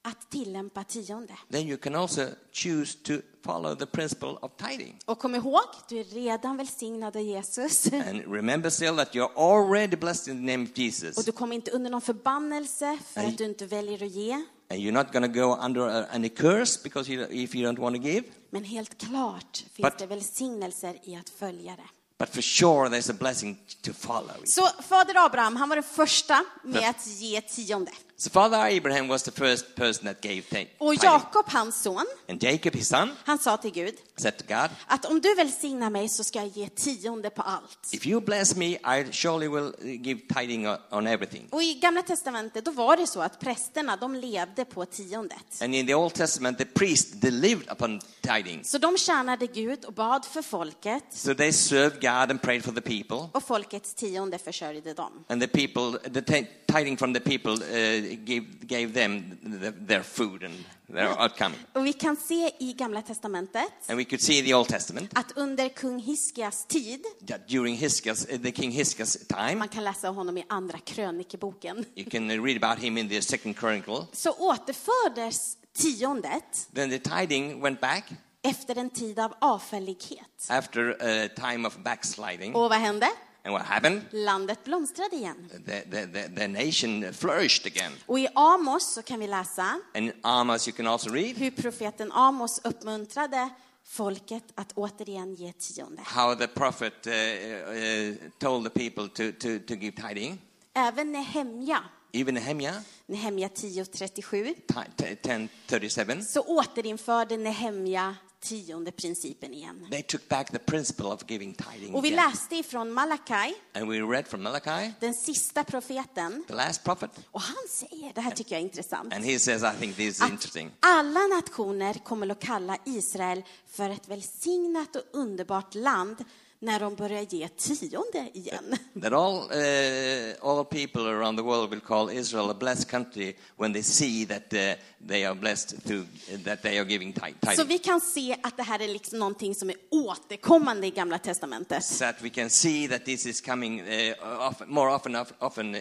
att 0.09 0.31
tillämpa 0.31 0.85
tionde. 0.85 1.35
then 1.51 1.69
you 1.69 1.77
can 1.77 1.95
also 1.95 2.27
choose 2.53 2.99
to 3.03 3.13
follow 3.45 3.75
the 3.75 3.87
principle 3.87 4.29
of 4.29 4.51
tithing. 4.57 4.99
Och 5.05 5.19
kom 5.19 5.35
ihåg, 5.35 5.61
du 5.89 5.99
är 6.01 6.05
redan 6.05 6.57
välsignad 6.57 7.17
av 7.17 7.23
Jesus. 7.23 7.87
And 7.93 8.35
remember 8.35 8.71
still 8.71 8.97
that 8.97 9.15
you're 9.15 9.31
already 9.37 9.97
blessed 9.97 10.35
in 10.35 10.47
the 10.47 10.53
name 10.53 10.65
of 10.65 10.79
Jesus. 10.79 11.17
Och 11.19 11.25
du 11.25 11.33
kommer 11.33 11.55
inte 11.55 11.71
under 11.71 11.91
någon 11.91 12.01
förbannelse 12.01 12.99
för 13.13 13.21
Nej. 13.21 13.31
att 13.31 13.39
du 13.39 13.45
inte 13.45 13.67
väljer 13.67 14.03
att 14.07 14.13
ge. 14.13 14.33
And 14.71 14.81
you're 14.81 14.93
not 14.93 15.13
going 15.13 15.33
to 15.35 15.41
go 15.41 15.57
under 15.65 16.01
uh, 16.01 16.15
any 16.15 16.29
curse 16.29 16.81
because 16.83 17.13
you, 17.13 17.27
if 17.31 17.55
you 17.55 17.73
don't 17.73 17.79
want 17.81 17.97
to 17.97 18.03
give. 18.03 18.23
Men 18.51 18.65
helt 18.65 18.99
klart 18.99 19.65
finns 19.73 19.87
But- 19.89 19.99
det 19.99 20.07
välsignelser 20.07 20.99
i 21.03 21.17
att 21.17 21.29
följa 21.31 21.77
det. 21.77 21.89
But 22.19 22.29
for 22.35 22.43
sure, 22.43 22.89
there's 22.89 23.11
a 23.11 23.17
blessing 23.19 23.59
to 23.83 23.93
follow. 23.93 24.35
Så 24.45 24.67
fader 24.83 25.27
Abraham, 25.27 25.57
han 25.57 25.69
var 25.69 25.77
den 25.77 25.83
första 25.85 26.45
med 26.65 26.83
Ja. 26.83 26.91
att 26.91 27.07
ge 27.07 27.41
tionde. 27.41 27.91
So 28.21 28.31
Father 28.31 28.59
Abraham 28.67 29.09
was 29.09 29.23
the 29.23 29.31
first 29.31 29.75
person 29.77 30.05
that 30.07 30.21
gave 30.21 30.43
ti- 30.43 30.69
Och. 30.79 30.95
Jakob, 31.05 31.45
hans 31.49 31.83
son, 31.83 32.05
And 32.29 32.43
Jacob, 32.43 32.75
his 32.75 32.89
son, 32.89 33.11
han 33.25 33.39
sa 33.39 33.57
till 33.57 33.71
Gud 33.73 33.95
said 34.17 34.37
to 34.39 34.45
God, 34.49 34.71
att 34.87 35.05
om 35.05 35.21
du 35.21 35.35
välsignar 35.35 35.91
mig 35.91 36.09
så 36.09 36.25
ska 36.25 36.39
jag 36.39 36.49
ge 36.49 36.69
tionde 36.69 37.31
på 37.31 37.43
allt. 37.43 37.79
If 37.93 38.07
you 38.07 38.21
bless 38.21 38.57
me, 38.57 38.67
I 38.67 39.07
surely 39.13 39.49
will 39.49 39.73
give 40.05 40.21
tithing 40.35 40.67
on, 40.91 41.07
everything. 41.07 41.49
Och 41.51 41.63
i 41.63 41.75
Gamla 41.75 42.03
Testamentet, 42.03 42.65
då 42.65 42.71
var 42.71 42.97
det 42.97 43.07
så 43.07 43.21
att 43.21 43.41
prästerna, 43.41 43.97
de 43.97 44.15
levde 44.15 44.65
på 44.65 44.85
tiondet. 44.85 45.63
And 45.63 45.75
in 45.75 45.87
the 45.87 45.95
Old 45.95 46.15
Testament, 46.15 46.59
the 46.59 46.65
priest 46.65 47.21
they 47.21 47.31
lived 47.31 47.73
upon 47.73 48.01
tithing. 48.21 48.65
Så 48.65 48.79
de 48.79 48.99
tjänade 48.99 49.47
Gud 49.47 49.85
och 49.85 49.93
bad 49.93 50.25
för 50.25 50.43
folket 50.43 51.05
So 51.11 51.35
they 51.35 51.53
served 51.53 52.01
God 52.01 52.31
and 52.31 52.43
prayed 52.43 52.65
for 52.65 52.73
the 52.73 52.81
people. 52.81 53.29
och 53.33 53.43
folkets 53.43 53.95
tionde 53.95 54.39
försörjde 54.39 54.95
dem. 54.95 55.25
And 55.29 55.41
the 55.43 55.49
people, 55.49 56.11
the 56.11 56.21
ti- 56.21 56.47
tithing 56.67 56.97
from 56.97 57.15
the 57.15 57.21
people 57.21 57.53
uh, 57.53 58.08
gave, 58.17 58.47
gave 58.61 58.93
them 58.95 59.39
the, 59.61 59.73
their 59.87 60.03
food 60.03 60.43
and 60.45 60.55
their 60.87 61.23
outcoming. 61.23 61.59
Och 61.73 61.87
vi 61.87 61.93
kan 61.93 62.17
se 62.17 62.51
i 62.59 62.73
Gamla 62.73 63.03
Testamentet 63.03 63.73
And 63.89 63.99
we 63.99 64.05
could 64.05 64.21
see 64.21 64.39
in 64.39 64.45
the 64.45 64.55
Old 64.55 64.69
Testament 64.69 65.11
att 65.19 65.33
under 65.37 65.69
kung 65.69 65.99
Hiskias 65.99 66.67
tid, 66.67 67.05
that 67.27 67.49
during 67.49 67.77
Hiskas, 67.77 68.27
uh, 68.33 68.39
the 68.39 68.53
king 68.53 68.71
Hiskas 68.71 69.27
time, 69.29 69.55
man 69.55 69.69
kan 69.69 69.85
läsa 69.85 70.11
om 70.11 70.17
honom 70.17 70.39
i 70.39 70.45
Andra 70.49 70.79
krönikeboken, 70.79 71.85
you 71.95 72.11
can 72.11 72.45
read 72.45 72.65
about 72.65 72.85
him 72.85 72.99
in 72.99 73.09
the 73.09 73.23
second 73.23 73.59
chronicle, 73.59 74.07
så 74.13 74.31
återfördes 74.33 75.57
tiondet 75.73 76.69
then 76.75 76.91
the 76.91 76.99
tithing 76.99 77.61
went 77.61 77.81
back 77.81 78.05
efter 78.43 78.79
en 78.79 78.91
tid 78.91 79.19
av 79.19 79.35
avfällighet. 79.41 80.47
after 80.49 80.97
a 81.01 81.29
time 81.29 81.69
of 81.69 81.77
backsliding. 81.77 82.55
Och 82.55 82.71
vad 82.71 82.79
hände? 82.79 83.09
And 83.45 83.55
what 83.55 83.67
happened? 83.67 84.03
Landet 84.13 84.65
blomstrade 84.65 85.17
igen. 85.17 85.51
The, 85.67 85.83
the, 85.91 86.07
the, 86.07 86.29
the 86.29 86.49
nation 86.49 87.13
flourished 87.13 87.67
again. 87.67 87.93
Och 88.07 88.19
i 88.19 88.29
Amos 88.35 88.95
så 88.95 89.03
kan 89.03 89.21
vi 89.21 89.27
läsa 89.27 89.63
And 89.95 90.05
in 90.07 90.13
Amos, 90.23 90.69
you 90.69 90.77
can 90.77 90.87
also 90.87 91.11
read 91.11 91.37
hur 91.37 91.51
profeten 91.51 92.13
Amos 92.13 92.61
uppmuntrade 92.65 93.49
folket 93.85 94.45
att 94.55 94.73
återigen 94.73 95.35
ge 95.35 95.53
tionde. 95.53 96.03
how 96.05 96.35
the 96.35 96.47
prophet 96.47 97.07
uh, 97.07 97.13
uh, 97.13 98.15
told 98.39 98.73
the 98.73 98.89
people 98.91 99.09
to, 99.09 99.33
to, 99.39 99.59
to 99.67 99.75
give 99.75 99.93
tithing. 99.97 100.39
Även 100.75 101.13
Nehemja, 101.13 101.85
Even 102.13 102.35
Nehemiah, 102.35 102.75
Nehemja 103.07 103.49
10.37, 103.49 104.55
ti- 104.55 104.75
ti- 104.97 105.17
1037, 105.23 106.23
så 106.23 106.41
återinförde 106.41 107.37
Nehemja 107.37 108.17
tionde 108.41 108.91
principen 108.93 109.55
igen. 109.55 109.87
they 109.91 110.03
took 110.03 110.29
back 110.29 110.51
the 110.51 110.59
principle 110.59 111.07
of 111.07 111.23
giving 111.31 111.55
tithing. 111.55 111.95
Och 111.95 112.05
vi 112.05 112.09
again. 112.09 112.27
läste 112.31 112.57
ifrån 112.57 112.93
Malakai, 112.93 113.55
And 113.75 113.89
we 113.91 114.01
read 114.01 114.29
from 114.29 114.43
Malachi, 114.43 114.93
den 115.01 115.15
sista 115.15 115.65
profeten, 115.65 116.45
the 116.49 116.55
last 116.55 116.85
prophet, 116.85 117.11
och 117.31 117.41
han 117.41 117.57
säger, 117.71 118.13
det 118.15 118.21
här 118.21 118.31
tycker 118.31 118.55
jag 118.55 118.61
är 118.61 118.65
intressant, 118.65 119.15
and 119.15 119.25
he 119.25 119.39
says, 119.39 119.63
I 119.63 119.81
think 119.81 119.97
this 119.97 120.07
is 120.09 120.23
interesting. 120.31 120.71
alla 120.81 121.21
nationer 121.27 121.95
kommer 121.95 122.31
att 122.31 122.41
kalla 122.41 122.79
Israel 122.85 123.43
för 123.67 123.91
ett 123.91 124.09
välsignat 124.09 124.97
och 124.97 125.03
underbart 125.13 125.75
land 125.75 126.25
när 126.61 126.81
de 126.81 126.95
börjar 126.95 127.27
ge 127.31 127.49
tionde 127.49 128.31
igen. 128.35 128.77
That 129.03 129.13
all, 129.13 129.35
uh, 129.37 130.49
all 130.51 130.65
people 130.65 131.01
around 131.03 131.37
the 131.39 131.43
world 131.45 131.71
will 131.71 131.81
call 131.81 132.11
Israel 132.11 132.51
a 132.51 132.55
blessed 132.55 132.91
country 132.91 133.35
when 133.57 133.73
they 133.73 133.83
see 133.83 134.27
that 134.27 134.53
uh, 134.53 135.09
they 135.09 135.25
are 135.25 135.35
blessed 135.35 135.85
through, 135.85 136.05
that 136.45 136.63
they 136.63 136.79
are 136.79 136.89
giving 136.89 137.13
ti- 137.13 137.57
Så 137.57 137.65
vi 137.65 137.79
kan 137.79 138.01
se 138.01 138.37
att 138.43 138.57
det 138.57 138.63
här 138.63 138.81
är 138.83 138.89
liksom 138.89 139.19
någonting 139.19 139.55
som 139.55 139.71
är 139.71 139.77
återkommande 139.91 140.87
i 140.87 140.91
Gamla 140.91 141.19
Testamentet. 141.19 141.85
So 141.85 141.99
that 141.99 142.23
we 142.23 142.29
can 142.31 142.51
see 142.51 142.89
that 142.89 143.05
this 143.05 143.27
is 143.27 143.41
coming 143.41 143.81
uh, 143.81 144.49
often, 144.49 144.71
more 144.71 144.95
often, 144.95 145.17
of- 145.17 145.33
often 145.39 145.73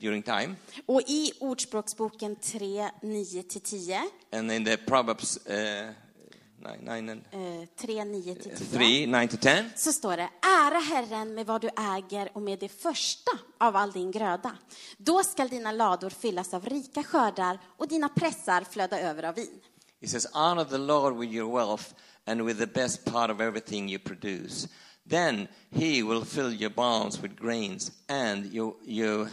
during 0.00 0.22
time. 0.22 0.54
Och 0.86 1.02
i 1.06 1.32
Ordspråksboken 1.40 2.36
3, 2.36 2.88
9-10, 3.02 4.00
And 4.32 4.52
in 4.52 4.64
the 4.64 4.76
Proverbs 4.76 5.38
uh, 6.66 6.70
9, 6.84 7.00
9 7.00 7.10
and 7.10 7.22
eh, 7.30 7.68
3, 7.76 7.94
9-10, 8.04 8.72
3, 8.72 9.06
9 9.06 9.28
to 9.28 9.36
10, 9.36 9.64
så 9.76 9.92
står 9.92 10.16
det 10.16 10.28
Ära 10.42 10.78
Herren 10.78 11.34
med 11.34 11.46
vad 11.46 11.60
du 11.60 11.70
äger 11.76 12.30
och 12.34 12.42
med 12.42 12.58
det 12.58 12.68
första 12.68 13.30
av 13.58 13.76
all 13.76 13.92
din 13.92 14.10
gröda. 14.10 14.56
Då 14.98 15.22
skall 15.22 15.48
dina 15.48 15.72
lador 15.72 16.10
fyllas 16.10 16.54
av 16.54 16.66
rika 16.66 17.02
skördar 17.02 17.58
och 17.76 17.88
dina 17.88 18.08
pressar 18.08 18.64
flöda 18.70 19.00
över 19.00 19.22
av 19.22 19.34
vin. 19.34 19.60
It 20.00 20.10
says, 20.10 20.26
Honor 20.32 20.64
the 20.64 20.78
Lord 20.78 21.16
with 21.16 21.32
your 21.32 21.56
wealth 21.56 21.94
and 22.26 22.46
with 22.46 22.58
the 22.58 22.66
best 22.66 23.04
part 23.04 23.30
of 23.30 23.40
everything 23.40 23.88
you 23.88 23.98
produce. 23.98 24.68
Then 25.10 25.48
he 25.70 26.02
will 26.02 26.24
fill 26.24 26.52
your 26.52 26.70
barns 26.70 27.22
with 27.22 27.36
grains, 27.36 27.92
and 28.08 28.52
your, 28.52 28.74
your 28.84 29.28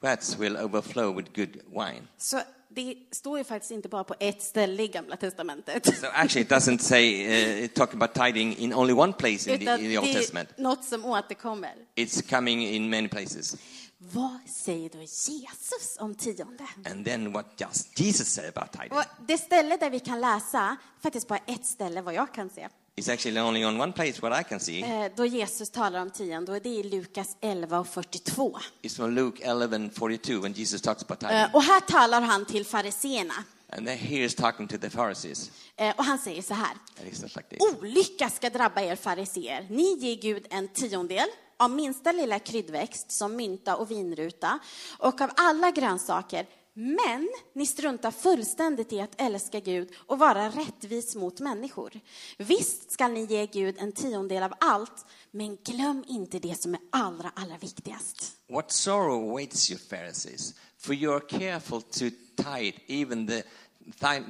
vats 0.00 0.38
will 0.38 0.56
overflow 0.56 1.16
with 1.16 1.32
good 1.34 1.60
wine. 1.70 2.08
Så 2.18 2.40
det 2.74 2.94
står 3.10 3.38
ju 3.38 3.44
faktiskt 3.44 3.70
inte 3.70 3.88
bara 3.88 4.04
på 4.04 4.14
ett 4.20 4.42
ställe 4.42 4.82
i 4.82 4.88
Gamla 4.88 5.16
Testamentet. 5.16 5.86
So 5.86 6.06
actually, 6.12 6.42
it 6.42 6.50
doesn't 6.50 6.78
say, 6.78 7.62
uh, 7.62 7.68
talk 7.68 7.94
about 7.94 8.14
tithing 8.14 8.56
in 8.56 8.74
only 8.74 8.92
one 8.92 9.12
place 9.12 9.54
in 9.54 9.66
the, 9.66 9.72
in 9.72 9.78
the 9.78 9.98
Old 9.98 10.08
det 10.08 10.14
Testament. 10.14 10.48
är 10.56 10.62
något 10.62 10.84
som 10.84 11.04
återkommer. 11.04 11.74
It's 11.96 12.30
coming 12.36 12.68
in 12.68 12.90
many 12.90 13.08
places. 13.08 13.56
Vad 13.98 14.38
säger 14.48 14.90
då 14.90 14.98
Jesus 14.98 15.96
om 15.98 16.14
tionde? 16.14 16.66
And 16.90 17.04
then 17.04 17.32
what 17.32 17.58
does 17.58 17.88
Jesus 18.00 18.28
say 18.28 18.48
about 18.54 18.72
tithing? 18.72 18.92
Och 18.92 19.04
det 19.26 19.38
ställe 19.38 19.76
där 19.76 19.90
vi 19.90 20.00
kan 20.00 20.20
läsa, 20.20 20.76
faktiskt 21.02 21.28
bara 21.28 21.40
ett 21.46 21.66
ställe 21.66 22.00
vad 22.00 22.14
jag 22.14 22.34
kan 22.34 22.50
se, 22.50 22.68
It's 22.96 23.08
actually 23.12 23.40
only 23.40 23.64
on 23.64 23.80
one 23.80 23.92
place 23.92 24.20
what 24.22 24.40
I 24.40 24.44
can 24.44 24.60
see. 24.60 24.82
eh, 24.82 25.10
då 25.16 25.26
Jesus 25.26 25.70
talar 25.70 26.00
om 26.02 26.10
tionde, 26.10 26.60
det 26.60 26.68
är 26.68 26.80
i 26.80 26.82
Lukas 26.82 27.36
11 27.40 27.78
och 27.80 27.88
42. 27.88 28.58
It's 28.82 28.96
from 28.96 29.10
Luke 29.14 29.44
11, 29.44 29.90
42, 29.94 30.32
when 30.40 30.52
Jesus 30.52 30.82
talks 30.82 31.02
about 31.02 31.20
tithing. 31.20 31.36
Eh, 31.36 31.54
Och 31.54 31.62
här 31.62 31.80
talar 31.80 32.20
han 32.20 32.44
till 32.44 32.66
fariseerna. 32.66 33.34
And 33.76 33.86
then 33.86 33.98
he 33.98 34.16
is 34.24 34.34
talking 34.34 34.68
to 34.68 34.78
the 34.78 34.90
Pharisees. 34.90 35.50
Eh, 35.76 35.94
Och 35.96 36.04
han 36.04 36.18
säger 36.18 36.42
så 36.42 36.54
här. 36.54 36.76
Like. 37.04 37.58
Olycka 37.80 38.30
ska 38.30 38.50
drabba 38.50 38.80
er 38.80 38.96
fariseer. 38.96 39.66
Ni 39.70 39.94
ger 39.98 40.16
Gud 40.22 40.46
en 40.50 40.68
tiondel 40.68 41.28
av 41.56 41.70
minsta 41.70 42.12
lilla 42.12 42.38
kryddväxt 42.38 43.10
som 43.12 43.36
mynta 43.36 43.76
och 43.76 43.90
vinruta 43.90 44.58
och 44.98 45.20
av 45.20 45.30
alla 45.36 45.70
grönsaker. 45.70 46.46
Men 46.74 47.28
ni 47.52 47.66
struntar 47.66 48.10
fullständigt 48.10 48.92
i 48.92 49.00
att 49.00 49.20
älska 49.20 49.60
Gud 49.60 49.88
och 49.96 50.18
vara 50.18 50.48
rättvis 50.48 51.16
mot 51.16 51.40
människor. 51.40 52.00
Visst 52.38 52.92
ska 52.92 53.08
ni 53.08 53.24
ge 53.24 53.46
Gud 53.46 53.76
en 53.78 53.92
tiondel 53.92 54.42
av 54.42 54.52
allt, 54.60 55.06
men 55.30 55.58
glöm 55.64 56.04
inte 56.08 56.38
det 56.38 56.62
som 56.62 56.74
är 56.74 56.80
allra, 56.90 57.32
allra 57.34 57.58
viktigast. 57.58 58.36
What 58.48 58.72
sorrow 58.72 59.30
awaits 59.30 59.70
you, 59.70 59.80
Pharisees, 59.80 60.54
for 60.78 60.94
you 60.94 61.14
are 61.14 61.38
careful 61.38 61.82
to 61.82 62.04
tithe 62.36 62.78
even 62.86 63.26
the 63.26 63.42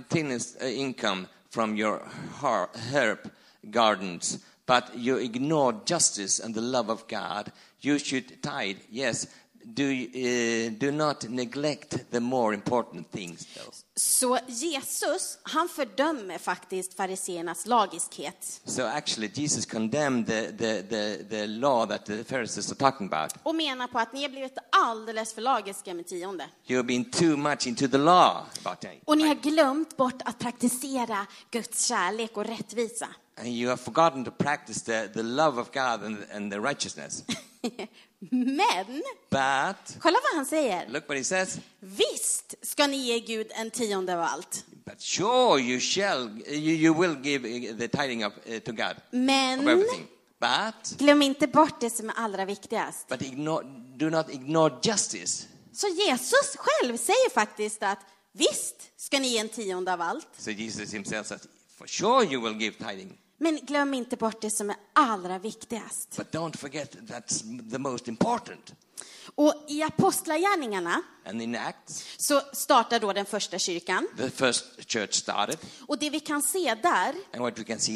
thinnest 0.08 0.62
uh, 0.62 0.80
income 0.80 1.26
from 1.50 1.76
your 1.76 2.00
herb 2.92 3.18
gardens, 3.62 4.38
but 4.66 4.84
you 4.96 5.18
ignore 5.18 5.76
justice 5.86 6.44
and 6.44 6.54
the 6.54 6.60
love 6.60 6.92
of 6.92 7.06
God. 7.08 7.52
You 7.80 7.98
should 7.98 8.42
tithe, 8.42 8.78
yes. 8.90 9.26
Do, 9.64 9.82
uh, 9.82 10.72
do 10.78 10.90
not 10.90 11.28
neglect 11.28 12.10
the 12.10 12.20
more 12.20 12.54
important 12.54 13.12
things, 13.12 13.46
though. 13.46 13.74
Så 13.94 14.38
Jesus, 14.46 15.38
han 15.42 15.68
fördömer 15.68 16.38
faktiskt 16.38 16.94
fariseernas 16.94 17.66
lagiskhet 17.66 18.60
So 18.64 18.82
actually, 18.82 19.30
Jesus 19.34 19.66
condemned 19.66 20.26
the, 20.26 20.52
the, 20.52 20.82
the, 20.82 21.24
the 21.30 21.46
law 21.46 21.86
that 21.86 22.06
the 22.06 22.24
Pharisees 22.24 22.72
are 22.72 22.90
talking 22.90 23.06
about. 23.06 23.32
och 23.42 23.54
menar 23.54 23.86
på 23.86 23.98
att 23.98 24.12
ni 24.12 24.22
har 24.22 24.28
blivit 24.28 24.58
alldeles 24.72 25.32
för 25.34 25.42
lagiska 25.42 25.94
med 25.94 26.06
tionde. 26.06 26.48
You've 26.66 26.82
been 26.82 27.04
too 27.10 27.36
much 27.36 27.66
into 27.66 27.88
the 27.88 27.98
law 27.98 28.36
about. 28.64 28.84
Och 29.04 29.18
ni 29.18 29.28
har 29.28 29.34
glömt 29.34 29.96
bort 29.96 30.22
att 30.24 30.38
praktisera 30.38 31.26
Guds 31.50 31.84
kärlek 31.86 32.36
och 32.36 32.44
rättvisa. 32.44 33.08
And 33.38 33.48
you 33.48 33.68
have 33.70 33.82
forgotten 33.82 34.24
to 34.24 34.30
practice 34.30 34.82
the, 34.82 35.08
the 35.08 35.22
love 35.22 35.60
of 35.60 35.72
God 35.72 36.04
and, 36.04 36.18
and 36.34 36.52
the 36.52 36.58
righteousness. 36.58 37.24
Men, 38.30 39.02
But, 39.30 39.96
kolla 40.00 40.18
vad 40.22 40.36
han 40.36 40.46
säger. 40.46 40.88
look 40.88 41.08
what 41.08 41.18
he 41.18 41.24
says. 41.24 41.58
Visst 41.80 42.54
ska 42.62 42.86
ni 42.86 42.96
ge 42.96 43.20
Gud 43.20 43.46
en 43.54 43.70
tionde 43.70 44.14
av 44.14 44.20
allt. 44.20 44.64
But 44.84 45.00
sure, 45.00 45.60
you 45.60 45.80
shall, 45.80 46.30
you, 46.48 46.74
you 46.74 46.94
will 47.00 47.16
give 47.26 47.48
uh, 47.70 47.78
the 47.78 47.88
tithing 47.88 48.24
of, 48.26 48.32
uh, 48.46 48.58
to 48.58 48.72
God 48.72 48.90
of 48.90 48.96
Men, 49.10 49.68
everything. 49.68 50.06
But, 50.40 50.98
glöm 50.98 51.22
inte 51.22 51.46
bort 51.46 51.80
det 51.80 51.90
som 51.90 52.08
är 52.08 52.14
allra 52.16 52.44
viktigast. 52.44 53.08
but 53.08 53.22
ignore, 53.22 53.64
do 53.96 54.10
not 54.10 54.30
ignore 54.30 54.74
justice. 54.82 55.46
Så 55.72 55.86
Jesus 55.88 56.56
själv 56.56 56.96
säger 56.96 57.30
faktiskt 57.30 57.82
att 57.82 57.98
visst 58.32 58.76
ska 58.96 59.18
ni 59.18 59.28
ge 59.28 59.38
en 59.38 59.48
tionde 59.48 59.92
av 59.92 60.00
allt, 60.00 60.28
So 60.38 60.50
Jesus 60.50 60.94
himself 60.94 61.26
says, 61.26 61.42
for 61.78 61.86
sure 61.86 62.24
you 62.24 62.42
will 62.42 62.62
give 62.62 62.76
tithing. 62.76 63.18
Men 63.42 63.56
glöm 63.62 63.94
inte 63.94 64.16
bort 64.16 64.40
det 64.40 64.50
som 64.50 64.70
är 64.70 64.76
allra 64.92 65.38
viktigast. 65.38 66.16
But 66.16 66.32
don't 66.32 66.56
forget 66.56 66.96
that's 66.96 67.70
the 67.70 67.78
most 67.78 68.08
important. 68.08 68.74
Och 69.34 69.54
i 69.68 69.82
Apostlagärningarna 69.82 71.02
Acts, 71.58 72.04
så 72.16 72.40
startar 72.52 73.00
då 73.00 73.12
den 73.12 73.26
första 73.26 73.58
kyrkan. 73.58 74.08
started. 75.14 75.58
Och 75.86 75.98
det 75.98 76.10
vi 76.10 76.20
kan 76.20 76.42
se 76.42 76.74
där, 76.82 77.14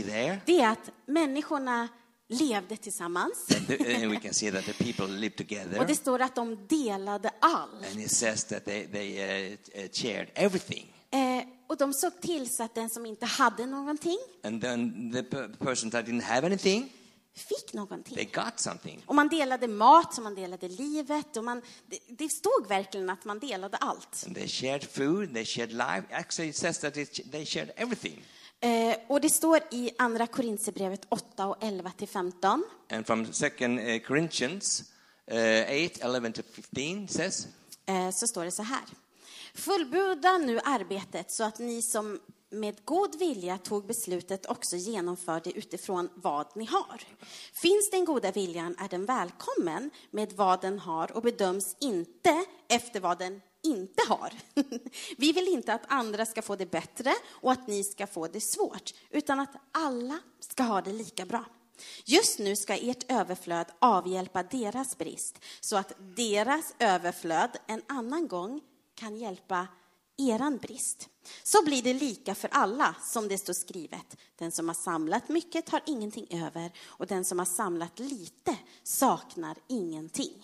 there, 0.02 0.40
det 0.46 0.60
är 0.60 0.70
att 0.70 0.90
människorna 1.06 1.88
levde 2.28 2.76
tillsammans. 2.76 3.46
and, 3.56 3.66
the, 3.66 3.94
and 3.94 4.10
we 4.10 4.20
can 4.20 4.34
see 4.34 4.50
that 4.50 4.64
the 4.64 4.84
people 4.84 5.06
lived 5.06 5.36
together. 5.36 5.78
Och 5.78 5.86
det 5.86 5.94
står 5.94 6.22
att 6.22 6.34
de 6.34 6.66
delade 6.66 7.30
all. 7.40 7.84
And 7.90 8.00
it 8.00 8.10
says 8.10 8.44
that 8.44 8.64
they, 8.64 8.86
they 8.86 9.18
uh, 9.18 9.52
uh, 9.52 9.88
shared 9.92 10.30
everything. 10.34 10.92
Eh, 11.10 11.42
och 11.66 11.76
de 11.76 11.92
såg 11.92 12.20
till 12.20 12.54
så 12.54 12.62
att 12.62 12.74
den 12.74 12.90
som 12.90 13.06
inte 13.06 13.26
hade 13.26 13.66
någonting 13.66 14.18
And 14.42 14.62
then 14.62 15.12
the 15.12 15.22
per- 15.22 15.48
person 15.64 15.90
that 15.90 16.04
didn't 16.06 16.22
have 16.22 16.46
anything, 16.46 16.92
fick 17.34 17.72
någonting. 17.72 18.14
they 18.16 18.24
got 18.24 18.60
something. 18.60 19.02
Och 19.06 19.14
man 19.14 19.28
delade 19.28 19.68
mat, 19.68 20.16
och 20.18 20.22
man 20.24 20.34
delade 20.34 20.68
livet. 20.68 21.36
Och 21.36 21.44
man, 21.44 21.62
det, 21.86 21.98
det 22.08 22.28
stod 22.28 22.66
verkligen 22.68 23.10
att 23.10 23.24
man 23.24 23.38
delade 23.38 23.76
allt. 23.76 24.24
And 24.26 24.34
they 24.34 24.48
shared 24.48 24.84
food, 24.84 25.34
they 25.34 25.44
shared 25.44 25.72
life. 25.72 26.02
Actually, 26.10 26.48
it 26.50 26.56
says 26.56 26.78
that 26.78 26.96
it, 26.96 27.32
they 27.32 27.46
shared 27.46 27.70
everything. 27.76 28.22
Eh, 28.60 28.96
och 29.08 29.20
det 29.20 29.30
står 29.30 29.60
i 29.70 29.90
Andra 29.98 30.26
Korintierbrevet 30.26 31.06
8 31.08 31.46
och 31.46 31.56
11 31.60 31.90
till 31.90 32.08
15. 32.08 32.64
And 32.90 33.06
from 33.06 33.32
Second 33.32 33.80
uh, 33.80 33.98
Corinthians 33.98 34.84
uh, 35.32 35.38
8, 35.38 36.06
11 36.06 36.32
to 36.32 36.42
15 36.74 37.08
says, 37.08 37.46
eh, 37.86 38.10
så 38.10 38.26
står 38.26 38.44
det 38.44 38.50
så 38.50 38.62
här. 38.62 38.82
Fullborda 39.56 40.38
nu 40.38 40.60
arbetet 40.64 41.30
så 41.30 41.44
att 41.44 41.58
ni 41.58 41.82
som 41.82 42.20
med 42.50 42.84
god 42.84 43.18
vilja 43.18 43.58
tog 43.58 43.86
beslutet 43.86 44.46
också 44.46 44.76
genomför 44.76 45.40
det 45.44 45.50
utifrån 45.50 46.08
vad 46.14 46.56
ni 46.56 46.64
har. 46.64 47.02
Finns 47.52 47.90
den 47.90 48.04
goda 48.04 48.32
viljan 48.32 48.76
är 48.78 48.88
den 48.88 49.06
välkommen 49.06 49.90
med 50.10 50.32
vad 50.32 50.60
den 50.60 50.78
har 50.78 51.12
och 51.12 51.22
bedöms 51.22 51.76
inte 51.80 52.44
efter 52.68 53.00
vad 53.00 53.18
den 53.18 53.40
inte 53.64 54.02
har. 54.08 54.32
Vi 55.16 55.32
vill 55.32 55.48
inte 55.48 55.74
att 55.74 55.84
andra 55.88 56.26
ska 56.26 56.42
få 56.42 56.56
det 56.56 56.70
bättre 56.70 57.12
och 57.28 57.52
att 57.52 57.66
ni 57.66 57.84
ska 57.84 58.06
få 58.06 58.26
det 58.26 58.40
svårt, 58.40 58.94
utan 59.10 59.40
att 59.40 59.54
alla 59.72 60.18
ska 60.40 60.62
ha 60.62 60.80
det 60.80 60.92
lika 60.92 61.26
bra. 61.26 61.44
Just 62.04 62.38
nu 62.38 62.56
ska 62.56 62.74
ert 62.74 63.10
överflöd 63.12 63.66
avhjälpa 63.78 64.42
deras 64.42 64.98
brist, 64.98 65.38
så 65.60 65.76
att 65.76 65.92
deras 66.16 66.74
överflöd 66.78 67.50
en 67.66 67.82
annan 67.86 68.28
gång 68.28 68.60
kan 68.96 69.16
hjälpa 69.16 69.68
eran 70.18 70.58
brist. 70.58 71.08
Så 71.42 71.64
blir 71.64 71.82
det 71.82 71.94
lika 71.94 72.34
för 72.34 72.48
alla, 72.52 72.94
som 73.02 73.28
det 73.28 73.38
står 73.38 73.52
skrivet. 73.52 74.16
Den 74.36 74.52
som 74.52 74.68
har 74.68 74.74
samlat 74.74 75.28
mycket 75.28 75.68
har 75.68 75.82
ingenting 75.86 76.26
över, 76.30 76.72
och 76.84 77.06
den 77.06 77.24
som 77.24 77.38
har 77.38 77.46
samlat 77.46 77.98
lite 77.98 78.56
saknar 78.82 79.56
ingenting. 79.68 80.42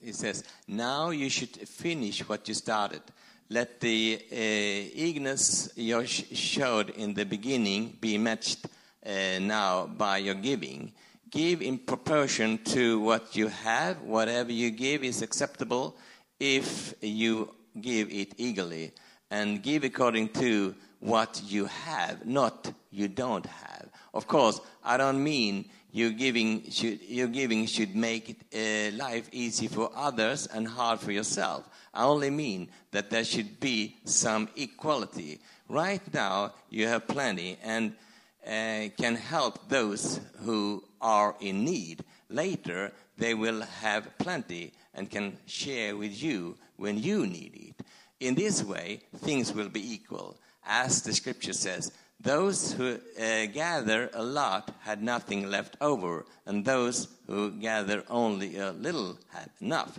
it 0.00 0.14
says, 0.14 0.44
now 0.66 1.10
you 1.10 1.30
should 1.30 1.68
finish 1.68 2.28
what 2.28 2.48
you 2.48 2.54
started. 2.54 3.02
Let 3.48 3.80
the 3.80 4.20
eh, 4.30 4.36
uh, 4.36 4.90
eagerness 4.94 5.70
you 5.74 6.06
showed 6.06 6.90
in 6.90 7.14
the 7.14 7.24
beginning 7.24 7.96
be 8.00 8.18
matched 8.18 8.66
uh, 9.04 9.38
now 9.40 9.86
by 9.86 10.18
your 10.18 10.34
giving. 10.34 10.92
Give 11.30 11.62
in 11.62 11.78
proportion 11.78 12.58
to 12.58 13.00
what 13.00 13.36
you 13.36 13.48
have. 13.48 14.02
Whatever 14.02 14.52
you 14.52 14.70
give 14.70 15.04
is 15.04 15.22
acceptable 15.22 15.96
if 16.38 16.94
you 17.00 17.48
give 17.80 18.10
it 18.10 18.34
eagerly. 18.38 18.92
And 19.30 19.62
give 19.62 19.84
according 19.84 20.30
to 20.30 20.74
what 20.98 21.42
you 21.46 21.66
have, 21.66 22.26
not 22.26 22.72
you 22.90 23.08
don't 23.08 23.46
have. 23.46 23.88
Of 24.12 24.26
course, 24.26 24.60
I 24.84 24.96
don't 24.96 25.22
mean 25.22 25.66
your 25.92 26.10
giving 26.10 26.70
should, 26.70 27.00
your 27.02 27.28
giving 27.28 27.66
should 27.66 27.96
make 27.96 28.30
it, 28.30 28.92
uh, 28.92 28.96
life 28.96 29.28
easy 29.32 29.66
for 29.68 29.90
others 29.94 30.46
and 30.46 30.66
hard 30.66 31.00
for 31.00 31.12
yourself. 31.12 31.68
I 31.92 32.04
only 32.04 32.30
mean 32.30 32.68
that 32.92 33.10
there 33.10 33.24
should 33.24 33.60
be 33.60 33.96
some 34.04 34.48
equality. 34.56 35.40
Right 35.68 36.02
now, 36.12 36.54
you 36.68 36.86
have 36.86 37.08
plenty 37.08 37.58
and 37.62 37.94
uh, 38.46 38.88
can 38.96 39.16
help 39.16 39.68
those 39.68 40.20
who 40.44 40.84
are 41.00 41.36
in 41.40 41.64
need. 41.64 42.04
Later, 42.28 42.92
they 43.20 43.34
will 43.34 43.60
have 43.82 44.18
plenty 44.18 44.72
and 44.94 45.10
can 45.10 45.36
share 45.46 45.96
with 45.96 46.22
you 46.22 46.56
when 46.76 46.98
you 46.98 47.26
need 47.26 47.52
it. 47.54 47.86
In 48.18 48.34
this 48.34 48.64
way, 48.64 49.00
things 49.24 49.54
will 49.54 49.68
be 49.68 49.94
equal. 49.94 50.36
As 50.62 51.02
the 51.02 51.12
scripture 51.12 51.54
says, 51.54 51.92
those 52.22 52.72
who 52.72 52.94
uh, 52.94 53.46
gather 53.54 54.10
a 54.12 54.22
lot 54.22 54.70
had 54.80 55.02
nothing 55.02 55.50
left 55.50 55.76
over, 55.80 56.24
and 56.46 56.64
those 56.64 57.08
who 57.26 57.50
gather 57.50 58.02
only 58.10 58.58
a 58.58 58.72
little 58.72 59.16
had 59.28 59.50
enough. 59.60 59.98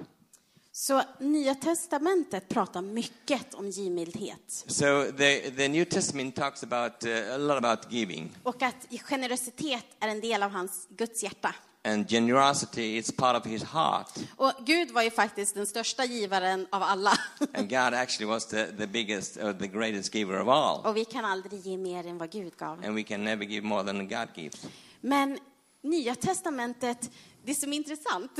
Så 0.73 1.03
Nya 1.19 1.55
testamentet 1.55 2.49
pratar 2.49 2.81
mycket 2.81 3.53
om 3.53 3.69
givmildhet 3.69 4.63
So 4.67 5.11
the, 5.11 5.51
the 5.55 5.67
New 5.67 5.85
Testament 5.85 6.35
talks 6.35 6.63
about 6.63 7.03
uh, 7.05 7.35
a 7.35 7.37
lot 7.37 7.57
about 7.57 7.91
giving, 7.91 8.31
och 8.43 8.61
att 8.61 8.87
generositet 9.01 9.85
är 9.99 10.07
en 10.07 10.21
del 10.21 10.43
av 10.43 10.51
hans 10.51 10.87
Guds 10.89 11.23
hjärta. 11.23 11.55
And 11.83 12.09
generosity 12.09 12.97
is 12.97 13.11
part 13.11 13.45
of 13.45 13.51
his 13.51 13.63
heart. 13.63 14.09
Och 14.35 14.51
Gud 14.65 14.91
var 14.91 15.01
ju 15.01 15.11
faktiskt 15.11 15.55
den 15.55 15.65
största 15.65 16.05
givaren 16.05 16.67
av 16.69 16.83
alla. 16.83 17.17
And 17.53 17.69
God 17.69 17.93
actually 17.93 18.25
was 18.25 18.47
the, 18.47 18.65
the 18.77 18.87
biggest 18.87 19.37
or 19.37 19.53
the 19.53 19.67
greatest 19.67 20.15
giver 20.15 20.41
of 20.41 20.47
all. 20.47 20.85
Och 20.85 20.97
vi 20.97 21.05
kan 21.05 21.25
aldrig 21.25 21.65
ge 21.65 21.77
mer 21.77 22.07
än 22.07 22.17
vad 22.17 22.31
Gud 22.31 22.57
gav. 22.57 22.85
And 22.85 22.95
we 22.95 23.03
can 23.03 23.23
never 23.23 23.45
give 23.45 23.67
more 23.67 23.83
than 23.83 24.07
God 24.07 24.27
gives. 24.35 24.65
Men 25.01 25.39
Nya 25.83 26.15
testamentet, 26.15 27.09
det 27.43 27.55
som 27.55 27.73
är 27.73 27.77
intressant... 27.77 28.31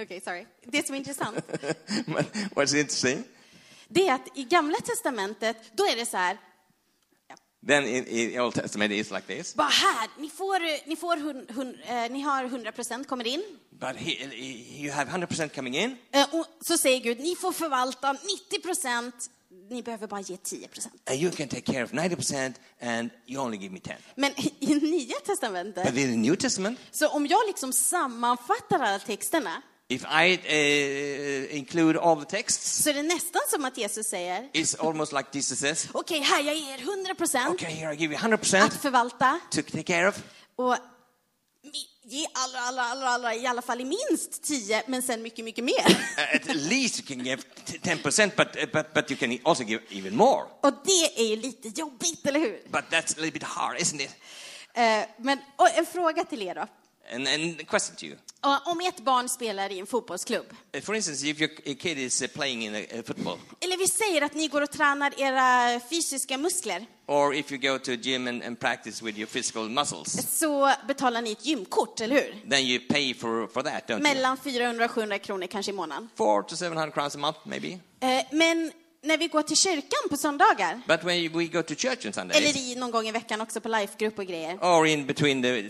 Okej, 0.00 0.20
sorry. 0.20 0.46
Det 0.64 0.86
som 0.86 0.94
är 0.94 0.98
intressant, 0.98 1.36
What's 2.54 2.76
interesting? 2.76 3.24
det 3.88 4.08
är 4.08 4.14
att 4.14 4.28
i 4.34 4.44
Gamla 4.44 4.76
testamentet, 4.76 5.56
då 5.74 5.84
är 5.86 5.96
det 5.96 6.06
så 6.06 6.16
här, 6.16 6.38
Then 7.66 7.84
in, 7.84 8.04
in 8.06 8.40
Old 8.40 8.54
Testament 8.54 8.92
it's 8.92 9.10
like 9.14 9.26
this. 9.26 9.54
bara 9.54 9.68
här, 9.68 10.08
ni, 10.18 10.30
får, 10.30 10.88
ni, 10.88 10.96
får 10.96 11.16
hun, 11.16 11.46
hun, 11.54 11.74
eh, 11.88 12.10
ni 12.12 12.20
har 12.20 12.44
100 12.44 12.72
procent 12.72 13.08
kommer 13.08 13.26
in. 13.26 13.42
But 13.70 13.96
he, 13.96 14.10
he, 14.10 14.82
you 14.84 14.92
have 14.92 15.10
100% 15.10 15.48
coming 15.54 15.76
in, 15.76 15.96
Eh, 16.12 16.34
och 16.34 16.46
så 16.60 16.78
säger 16.78 17.00
Gud, 17.00 17.20
ni 17.20 17.36
får 17.36 17.52
förvalta 17.52 18.12
90 18.12 18.60
procent, 18.62 19.14
ni 19.70 19.82
behöver 19.82 20.06
bara 20.06 20.20
ge 20.20 20.36
10 20.36 20.68
procent. 20.68 20.94
and 21.10 21.20
you 21.20 21.30
can 21.32 21.48
take 21.48 21.72
care 21.72 21.84
of 21.84 21.92
90%, 21.92 22.54
and 22.80 23.10
you 23.26 23.42
only 23.44 23.58
give 23.58 23.72
me 23.72 23.80
10. 23.80 23.94
Men 24.14 24.32
i 24.60 24.74
Nya 24.74 25.16
testamentet, 25.26 25.84
But 25.84 25.96
in 25.96 26.10
the 26.10 26.16
New 26.16 26.36
Testament, 26.36 26.78
så 26.90 27.08
om 27.08 27.26
jag 27.26 27.46
liksom 27.46 27.72
sammanfattar 27.72 28.78
alla 28.80 28.98
texterna, 28.98 29.62
if 29.88 30.04
I 30.04 30.38
uh, 31.50 31.56
include 31.56 31.98
all 32.00 32.16
the 32.24 32.36
texts, 32.36 32.82
så 32.82 32.90
är 32.90 32.94
det 32.94 33.02
nästan 33.02 33.42
som 33.50 33.64
att 33.64 33.78
Jesus 33.78 34.06
säger, 34.06 34.48
it's 34.52 34.88
almost 34.88 35.12
like 35.12 35.28
Jesus 35.32 35.58
says, 35.58 35.88
okej, 35.92 36.20
här, 36.20 36.42
jag 36.42 36.56
ger 36.56 36.78
100 36.78 37.14
procent 37.14 37.54
okay, 37.54 37.70
here 37.74 37.92
I 37.94 37.96
give 37.96 38.14
you 38.14 38.22
100% 38.22 38.62
att 38.64 38.74
förvalta. 38.82 39.40
to 39.50 39.62
take 39.62 39.82
care 39.82 40.08
of, 40.08 40.22
Och 40.56 40.76
ge 42.08 42.26
allra, 42.32 42.60
allra, 42.60 42.82
allra, 42.82 43.08
allra, 43.08 43.34
i 43.34 43.46
alla 43.46 43.62
fall 43.62 43.80
i 43.80 43.84
minst 43.84 44.42
10, 44.42 44.82
men 44.86 45.02
sen 45.02 45.22
mycket, 45.22 45.44
mycket 45.44 45.64
mer. 45.64 45.90
Uh, 45.90 46.34
at 46.50 46.54
least 46.56 46.98
you 47.00 47.06
can 47.06 47.24
give 47.26 47.42
t- 47.64 47.78
10%, 47.82 48.30
but, 48.36 48.56
uh, 48.56 48.62
but, 48.72 48.94
but 48.94 49.10
you 49.10 49.16
can 49.18 49.38
also 49.44 49.64
give 49.64 49.82
even 49.90 50.16
more. 50.16 50.44
Och 50.62 50.72
det 50.84 51.20
är 51.20 51.24
ju 51.24 51.36
lite 51.36 51.68
jobbigt, 51.80 52.26
eller 52.26 52.40
hur? 52.40 52.60
But 52.70 52.84
that's 52.90 53.12
a 53.12 53.20
little 53.20 53.30
bit 53.30 53.42
hard, 53.42 53.76
isn't 53.76 54.00
it? 54.02 54.10
Eh, 54.74 55.08
Men 55.18 55.38
och 55.56 55.70
en 55.70 55.86
fråga 55.86 56.24
till 56.24 56.42
er 56.42 56.54
då. 56.54 56.66
And, 57.14 57.28
and 57.28 57.66
question 57.66 57.96
to 57.96 58.06
you. 58.06 58.16
Om 58.64 58.80
ett 58.80 59.00
barn 59.00 59.28
spelar 59.28 59.72
i 59.72 59.78
en 59.78 59.86
fotbollsklubb, 59.86 60.46
Uh, 60.76 60.80
For 60.82 60.94
instance, 60.94 61.26
if 61.26 61.40
your 61.40 61.50
kid 61.74 61.98
is 61.98 62.22
uh, 62.22 62.28
playing 62.28 62.62
in 62.62 62.74
a, 62.74 63.02
football, 63.06 63.38
eller 63.60 63.76
vi 63.76 63.88
säger 63.88 64.22
att 64.22 64.34
ni 64.34 64.48
går 64.48 64.60
och 64.62 64.70
tränar 64.70 65.20
era 65.20 65.80
fysiska 65.90 66.38
muskler, 66.38 66.86
or 67.06 67.34
if 67.34 67.52
you 67.52 67.60
go 67.72 67.78
to 67.78 67.92
a 67.92 67.96
gym 68.02 68.26
and, 68.28 68.42
and 68.42 68.60
practice 68.60 69.02
with 69.04 69.18
your 69.18 69.26
physical 69.26 69.68
muscles, 69.68 70.38
så 70.38 70.72
betalar 70.88 71.22
ni 71.22 71.32
ett 71.32 71.46
gymkort, 71.46 72.00
eller 72.00 72.14
hur? 72.14 72.50
then 72.50 72.60
you 72.64 72.80
pay 72.88 73.14
for, 73.14 73.46
for 73.48 73.62
that, 73.62 73.88
don't? 73.88 74.00
Mellan 74.02 74.36
400 74.36 74.84
och 74.84 74.90
700 74.90 75.18
kronor 75.18 75.46
kanske 75.46 75.72
i 75.72 75.74
månaden. 75.74 76.08
Four 76.16 76.42
to 76.42 76.56
700 76.56 76.90
crowns 76.90 77.14
a 77.14 77.18
month, 77.18 77.38
maybe. 77.44 77.78
Eh, 78.00 78.24
Men 78.32 78.72
när 79.06 79.18
vi 79.18 79.28
går 79.28 79.42
till 79.42 79.56
kyrkan 79.56 80.08
på 80.10 80.16
söndagar, 80.16 80.80
But 80.86 81.04
when 81.04 81.32
we 81.32 81.46
go 81.46 81.62
to 81.62 81.74
church 81.74 82.06
on 82.06 82.30
eller 82.30 82.34
Sundays, 82.34 82.56
i 82.56 82.74
någon 82.74 82.90
gång 82.90 83.08
i 83.08 83.12
veckan 83.12 83.40
också 83.40 83.60
på 83.60 83.68
lifegrupp 83.68 84.18
och 84.18 84.26
grejer, 84.26 84.58
or 84.60 84.86
in 84.86 85.06
between 85.06 85.42
the, 85.42 85.68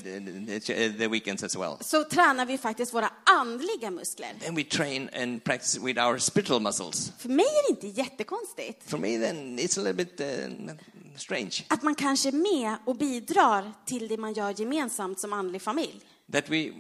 the, 0.61 0.91
the, 0.99 1.09
weekends 1.09 1.43
as 1.43 1.57
well, 1.57 1.77
så 1.81 2.05
tränar 2.05 2.47
vi 2.47 2.59
faktiskt 2.59 2.95
våra 2.95 3.11
andliga 3.25 3.91
muskler. 3.91 4.29
then 4.41 4.55
we 4.55 4.65
train 4.65 5.11
and 5.23 5.45
practice 5.45 5.79
with 5.83 6.07
our 6.07 6.19
spiritual 6.19 6.61
muscles. 6.61 7.13
För 7.19 7.29
mig 7.29 7.45
är 7.45 7.73
det 7.73 7.87
inte 7.87 8.01
jättekonstigt 8.01 8.91
For 8.91 8.99
me, 8.99 9.19
then 9.19 9.59
it's 9.59 9.81
a 9.81 9.83
little 9.83 10.05
bit 10.05 10.21
uh, 10.21 10.75
strange 11.17 11.65
att 11.69 11.83
man 11.83 11.95
kanske 11.95 12.29
är 12.29 12.33
med 12.33 12.77
och 12.85 12.97
bidrar 12.97 13.73
till 13.87 14.09
det 14.09 14.17
man 14.17 14.33
gör 14.33 14.61
gemensamt 14.61 15.21
som 15.21 15.33
andlig 15.33 15.63
familj. 15.63 16.01
that 16.33 16.49
we 16.49 16.73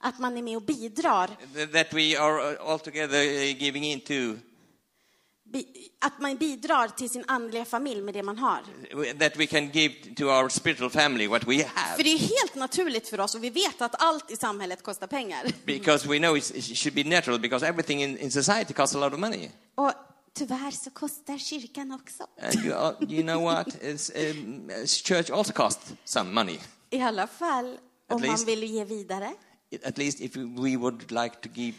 Att 0.00 0.18
man 0.18 0.36
är 0.36 0.42
med 0.42 0.56
och 0.56 0.62
bidrar, 0.62 1.26
that 1.72 1.92
we 1.92 2.18
are 2.18 2.58
all 2.58 2.78
together 2.78 3.22
uh, 3.22 3.62
giving 3.62 3.84
into 3.84 4.12
bi, 4.12 4.38
att 6.00 6.20
man 6.20 6.36
bidrar 6.36 6.88
till 6.88 7.10
sin 7.10 7.24
andliga 7.26 7.64
familj 7.64 8.00
med 8.02 8.14
det 8.14 8.22
man 8.22 8.38
har. 8.38 8.60
that 9.18 9.36
we 9.36 9.46
can 9.46 9.70
give 9.70 9.94
to 10.16 10.24
our 10.24 10.48
spiritual 10.48 10.90
family 10.90 11.26
what 11.26 11.44
we 11.44 11.64
have 11.74 11.96
För 11.96 12.02
det 12.04 12.10
är 12.10 12.18
helt 12.18 12.54
naturligt 12.54 13.08
för 13.08 13.20
oss 13.20 13.34
och 13.34 13.44
vi 13.44 13.50
vet 13.50 13.82
att 13.82 14.02
allt 14.02 14.30
i 14.30 14.36
samhället 14.36 14.82
kostar 14.82 15.06
pengar. 15.06 15.46
because 15.66 16.08
we 16.08 16.18
know 16.18 16.36
it 16.36 16.78
should 16.78 16.94
be 16.94 17.04
natural 17.04 17.40
because 17.40 17.66
everything 17.66 18.02
in, 18.02 18.18
in 18.18 18.30
society 18.30 18.72
costs 18.74 18.96
a 18.96 18.98
lot 18.98 19.12
of 19.12 19.18
money. 19.18 19.50
Och 19.74 19.92
tyvärr 20.34 20.70
så 20.70 20.90
kostar 20.90 21.38
kyrkan 21.38 21.92
också. 21.92 22.26
And 22.42 22.64
you, 22.64 22.94
you 23.08 23.22
know 23.22 23.42
what? 23.42 23.66
Um, 24.16 24.70
church 24.86 25.30
also 25.30 25.52
costs 25.52 25.92
some 26.04 26.32
money. 26.32 26.58
I 26.90 27.00
alla 27.00 27.26
fall 27.26 27.78
om 28.08 28.20
man 28.20 28.30
least- 28.30 28.48
vill 28.48 28.64
ge 28.64 28.84
vidare. 28.84 29.32
At 29.84 29.98
least 29.98 30.20
if 30.20 30.36
we 30.36 30.76
would 30.76 31.10
like 31.10 31.36
to 31.42 31.48
give 31.54 31.76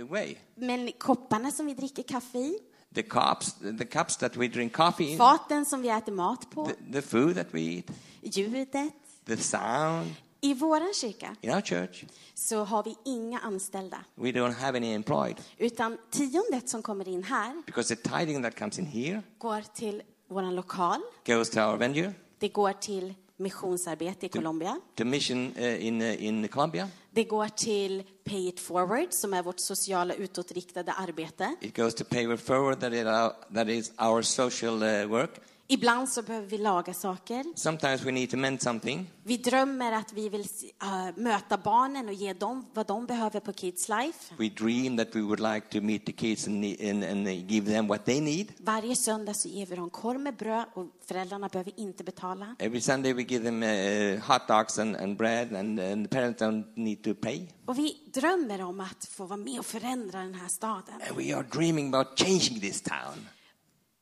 away. 0.00 0.36
Men 0.54 0.92
kopparna 0.98 1.50
som 1.50 1.66
vi 1.66 1.74
dricker 1.74 2.02
kaffe 2.02 2.38
i, 2.38 2.58
The 2.94 3.02
cups, 3.02 3.52
the 3.78 3.84
cups 3.84 4.16
that 4.16 4.36
we 4.36 4.48
drink 4.48 4.72
coffee 4.76 5.04
in, 5.12 5.18
faten 5.18 5.64
som 5.64 5.82
vi 5.82 5.88
äter 5.88 6.12
mat 6.12 6.50
på, 6.50 6.66
the, 6.66 6.92
the 6.92 7.02
food 7.02 7.34
that 7.34 7.46
we 7.54 7.60
eat, 7.60 7.90
ljudet. 8.22 8.92
the 9.26 9.36
sound 9.36 10.14
I 10.40 10.54
våran 10.54 10.92
kyrka 10.94 11.34
in 11.42 11.50
our 11.50 11.60
church. 11.60 12.04
så 12.34 12.64
har 12.64 12.82
vi 12.82 12.96
inga 13.04 13.38
anställda. 13.38 13.98
We 14.14 14.32
don't 14.32 14.52
have 14.54 14.76
any 14.78 14.94
employed 14.94 15.36
Utan 15.58 15.98
tiondet 16.10 16.68
som 16.68 16.82
kommer 16.82 17.08
in 17.08 17.22
här 17.24 17.62
because 17.66 17.96
the 17.96 18.08
tithing 18.10 18.42
that 18.42 18.58
comes 18.58 18.78
in 18.78 18.86
here 18.86 19.22
går 19.38 19.62
till 19.74 20.02
våran 20.28 20.54
lokal. 20.54 21.00
goes 21.26 21.50
to 21.50 21.60
our 21.60 21.76
venue, 21.76 22.12
Det 22.38 22.48
går 22.48 22.72
till 22.72 23.14
missionsarbete 23.36 24.26
i 24.26 24.28
Colombia. 24.28 24.80
to 24.94 25.04
mission 25.04 25.52
uh, 25.56 25.84
in, 25.86 26.02
uh, 26.02 26.24
in 26.24 26.48
Colombia. 26.48 26.88
Det 27.10 27.24
går 27.24 27.48
till 27.48 28.02
Pay 28.24 28.48
It 28.48 28.60
Forward 28.60 29.12
som 29.12 29.34
är 29.34 29.42
vårt 29.42 29.60
sociala 29.60 30.14
utåtriktade 30.14 30.92
arbete. 30.92 31.54
It 31.60 31.76
goes 31.76 31.94
to 31.94 32.04
Pay 32.04 32.34
It 32.34 32.40
Forward, 32.40 32.80
that 32.80 32.92
is 32.92 33.04
our, 33.06 33.32
that 33.54 33.68
is 33.68 33.92
our 33.98 34.22
social 34.22 34.82
uh, 34.82 35.10
work. 35.10 35.30
Ibland 35.68 36.08
så 36.08 36.22
behöver 36.22 36.46
vi 36.46 36.58
laga 36.58 36.94
saker. 36.94 37.44
Sometimes 37.54 38.04
we 38.04 38.12
need 38.12 38.30
to 38.30 38.36
mend 38.36 38.62
something. 38.62 39.10
Vi 39.22 39.36
drömmer 39.36 39.92
att 39.92 40.12
vi 40.12 40.28
vill 40.28 40.46
eh, 40.82 41.08
möta 41.16 41.56
barnen 41.56 42.08
och 42.08 42.14
ge 42.14 42.32
dem 42.32 42.66
vad 42.74 42.86
de 42.86 43.06
behöver 43.06 43.40
på 43.40 43.52
Kids 43.52 43.88
Life. 43.88 44.34
We 44.38 44.48
dream 44.48 44.96
that 44.96 45.16
we 45.16 45.20
would 45.20 45.40
like 45.40 45.66
to 45.70 45.80
meet 45.80 46.06
the 46.06 46.12
kids 46.12 46.46
and, 46.46 46.64
and, 46.64 47.04
and 47.04 47.26
uh, 47.26 47.32
give 47.32 47.72
them 47.72 47.86
what 47.88 48.04
they 48.04 48.20
need. 48.20 48.52
Varje 48.58 48.96
söndag 48.96 49.34
så 49.34 49.48
ger 49.48 49.66
vi 49.66 49.76
dem 49.76 49.90
korv 49.90 50.20
med 50.20 50.36
bröd 50.36 50.64
och 50.74 50.86
föräldrarna 51.06 51.48
behöver 51.48 51.80
inte 51.80 52.04
betala. 52.04 52.56
Every 52.58 52.80
Sunday 52.80 53.12
we 53.12 53.22
give 53.22 53.44
them 53.44 53.62
uh, 53.62 54.20
hot 54.20 54.48
dogs 54.48 54.78
and, 54.78 54.96
and 54.96 55.16
bread, 55.16 55.52
and, 55.52 55.80
and 55.80 56.10
the 56.10 56.16
parents 56.16 56.42
don't 56.42 56.64
need 56.76 57.04
to 57.04 57.14
pay. 57.14 57.48
Och 57.66 57.78
vi 57.78 57.96
drömmer 58.14 58.62
om 58.62 58.80
att 58.80 59.04
få 59.04 59.24
vara 59.26 59.36
med 59.36 59.58
och 59.58 59.66
förändra 59.66 60.18
den 60.18 60.34
här 60.34 60.48
staden. 60.48 60.94
And 61.08 61.16
we 61.16 61.36
are 61.36 61.46
dreaming 61.52 61.94
about 61.94 62.18
changing 62.18 62.60
this 62.60 62.82
town. 62.82 63.28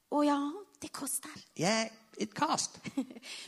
Och 0.09 0.25
ja, 0.25 0.64
det 0.85 0.89
kostar. 0.89 1.31
Yeah, 1.57 1.87
it 2.17 2.35
costs. 2.39 2.79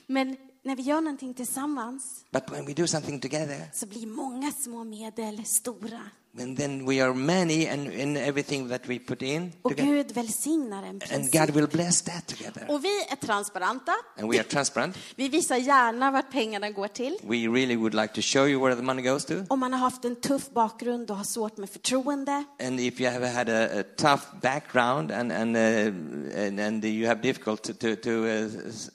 Men 0.06 0.36
när 0.62 0.76
vi 0.76 0.82
gör 0.82 1.00
någonting 1.00 1.34
tillsammans 1.34 2.24
But 2.30 2.50
when 2.50 2.66
we 2.66 2.74
do 2.74 2.86
something 2.86 3.20
together, 3.20 3.70
så 3.72 3.86
blir 3.86 4.06
många 4.06 4.52
små 4.52 4.84
medel 4.84 5.44
stora. 5.44 6.10
And 6.40 6.56
then 6.58 6.86
we 6.88 7.04
are 7.04 7.14
many 7.14 7.68
and 7.68 7.92
in 7.92 8.16
everything 8.16 8.68
that 8.68 8.88
we 8.88 8.98
put 8.98 9.22
in, 9.22 9.52
Och 9.62 9.70
together, 9.70 9.92
Gud 9.96 10.12
välsignar 10.12 10.82
en 10.82 10.88
and 10.88 11.00
princip. 11.00 11.32
God 11.32 11.50
will 11.50 11.66
bless 11.68 12.02
that 12.02 12.26
together. 12.26 12.66
Och 12.70 12.84
vi 12.84 13.02
är 13.10 13.16
transparenta. 13.16 13.92
And 14.18 14.32
we 14.32 14.38
are 14.38 14.44
transparent. 14.44 14.96
Vi 15.16 15.28
visar 15.28 15.56
gärna 15.56 16.10
vart 16.10 16.30
pengarna 16.32 16.70
går 16.70 16.88
till. 16.88 17.18
We 17.22 17.36
really 17.36 17.76
would 17.76 17.94
like 17.94 18.14
to 18.14 18.20
show 18.22 18.48
you 18.48 18.60
where 18.64 18.76
the 18.76 18.82
money 18.82 19.02
goes 19.02 19.24
to. 19.24 19.34
Om 19.48 19.60
man 19.60 19.72
har 19.72 19.80
haft 19.80 20.04
en 20.04 20.16
tuff 20.16 20.50
bakgrund 20.50 21.10
och 21.10 21.16
har 21.16 21.24
svårt 21.24 21.56
med 21.56 21.70
förtroende 21.70 22.44
And 22.60 22.80
if 22.80 23.00
you 23.00 23.10
have 23.10 23.26
had 23.28 23.48
a, 23.48 23.80
a 23.80 23.82
tough 23.96 24.22
background 24.42 25.12
and 25.12 25.32
and, 25.32 25.56
uh, 25.56 26.42
and 26.46 26.60
and 26.60 26.84
you 26.84 27.08
have 27.08 27.22
difficult 27.22 27.62
to 27.62 27.72
to, 27.72 27.96
to 27.96 28.10
uh, 28.10 28.50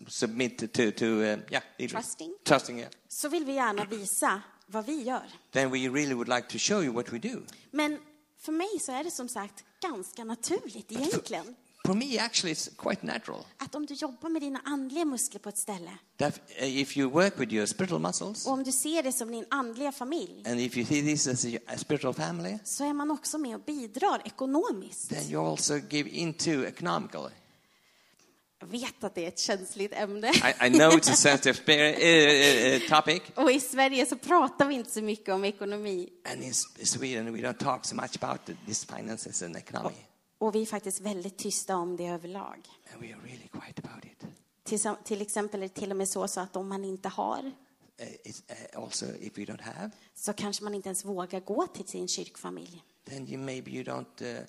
submit 0.07 0.57
to 0.57 0.67
to, 0.67 0.91
to 0.91 1.05
uh, 1.05 1.37
yeah 1.49 1.63
Trusting. 1.89 2.31
trusting 2.47 2.79
yeah, 2.79 2.89
så 3.09 3.29
vill 3.29 3.45
vi 3.45 3.53
gärna 3.53 3.85
visa 3.85 4.41
vad 4.71 4.85
vi 4.85 5.03
gör. 5.03 5.23
then 5.51 5.71
we 5.71 5.77
really 5.77 6.13
would 6.13 6.27
like 6.27 6.47
to 6.47 6.57
show 6.57 6.83
you 6.83 6.93
what 6.93 7.13
we 7.13 7.17
do. 7.19 7.39
Men 7.71 7.99
för 8.39 8.51
mig 8.51 8.79
så 8.79 8.91
är 8.91 9.03
det 9.03 9.11
som 9.11 9.29
sagt 9.29 9.63
ganska 9.81 10.23
naturligt 10.23 10.91
egentligen. 10.91 11.55
For 11.85 11.93
me, 11.93 12.19
actually, 12.19 12.53
it's 12.53 12.69
quite 12.77 13.05
natural 13.05 13.45
Att 13.57 13.75
om 13.75 13.85
du 13.85 13.93
jobbar 13.93 14.29
med 14.29 14.41
dina 14.41 14.61
andliga 14.65 15.05
muskler 15.05 15.39
på 15.39 15.49
ett 15.49 15.57
ställe 15.57 15.91
that 16.17 16.41
uh, 16.61 16.79
if 16.81 16.97
you 16.97 17.09
work 17.09 17.39
with 17.39 17.53
your 17.53 17.65
spiritual 17.65 18.01
muscles 18.01 18.45
och 18.47 18.53
om 18.53 18.63
du 18.63 18.71
ser 18.71 19.03
det 19.03 19.11
som 19.11 19.31
din 19.31 19.45
andliga 19.49 19.91
familj 19.91 20.43
and 20.45 20.59
if 20.59 20.77
you 20.77 20.85
see 20.85 21.01
this 21.01 21.27
as 21.27 21.45
a 21.45 21.77
spiritual 21.77 22.13
family, 22.13 22.57
så 22.63 22.83
är 22.83 22.93
man 22.93 23.11
också 23.11 23.37
med 23.37 23.55
och 23.55 23.61
bidrar 23.61 24.21
ekonomiskt. 24.25 25.09
then 25.09 25.31
you 25.31 25.51
also 25.51 25.77
give 25.89 26.09
into 26.09 26.51
economically. 26.65 27.31
Jag 28.61 28.67
vet 28.67 29.03
att 29.03 29.15
det 29.15 29.23
är 29.23 29.27
ett 29.27 29.39
känsligt 29.39 29.93
ämne. 29.93 30.27
I, 30.29 30.67
I 30.67 30.69
know 30.69 30.91
it's 30.91 31.11
a 31.11 31.15
sensitive 31.15 31.53
spirit, 31.53 31.97
uh, 31.97 32.83
uh, 32.83 33.01
topic, 33.01 33.21
Och 33.35 33.51
i 33.51 33.59
Sverige 33.59 34.05
så 34.05 34.17
pratar 34.17 34.67
vi 34.67 34.75
inte 34.75 34.91
så 34.91 35.01
mycket 35.01 35.29
om 35.29 35.45
ekonomi. 35.45 36.09
and 36.33 36.43
in 36.43 36.53
Sweden 36.85 37.33
we 37.33 37.39
don't 37.39 37.57
talk 37.57 37.85
so 37.85 37.95
much 37.95 38.17
about 38.23 38.39
this 38.67 38.85
finances 38.85 39.41
and 39.43 39.57
economy, 39.57 39.95
Och 40.37 40.55
vi 40.55 40.61
är 40.61 40.65
faktiskt 40.65 41.01
väldigt 41.01 41.37
tysta 41.37 41.75
om 41.75 41.97
det 41.97 42.07
överlag. 42.07 42.59
and 42.93 43.01
we 43.01 43.07
are 43.13 43.21
really 43.23 43.47
quiet 43.47 43.79
about 43.79 44.05
it. 44.05 44.23
Till, 44.63 44.79
till 45.03 45.21
exempel 45.21 45.63
är 45.63 45.67
det 45.67 45.73
till 45.73 45.91
och 45.91 45.97
med 45.97 46.09
så, 46.09 46.27
så 46.27 46.39
att 46.39 46.55
om 46.55 46.67
man 46.69 46.85
inte 46.85 47.09
har 47.09 47.51
Uh, 48.01 48.83
also, 48.83 49.05
if 49.19 49.37
you 49.39 49.45
don't 49.47 49.61
have, 49.61 49.91
så 50.15 50.33
kanske 50.33 50.63
man 50.63 50.75
inte 50.75 50.89
ens 50.89 51.05
vågar 51.05 51.39
gå 51.39 51.67
till 51.67 51.85
sin 51.87 52.07
kyrkfamilj. 52.07 52.83
then 53.09 53.27
you 53.27 53.37
maybe 53.37 53.71
you 53.71 53.83
don't 53.83 54.21
uh, 54.21 54.45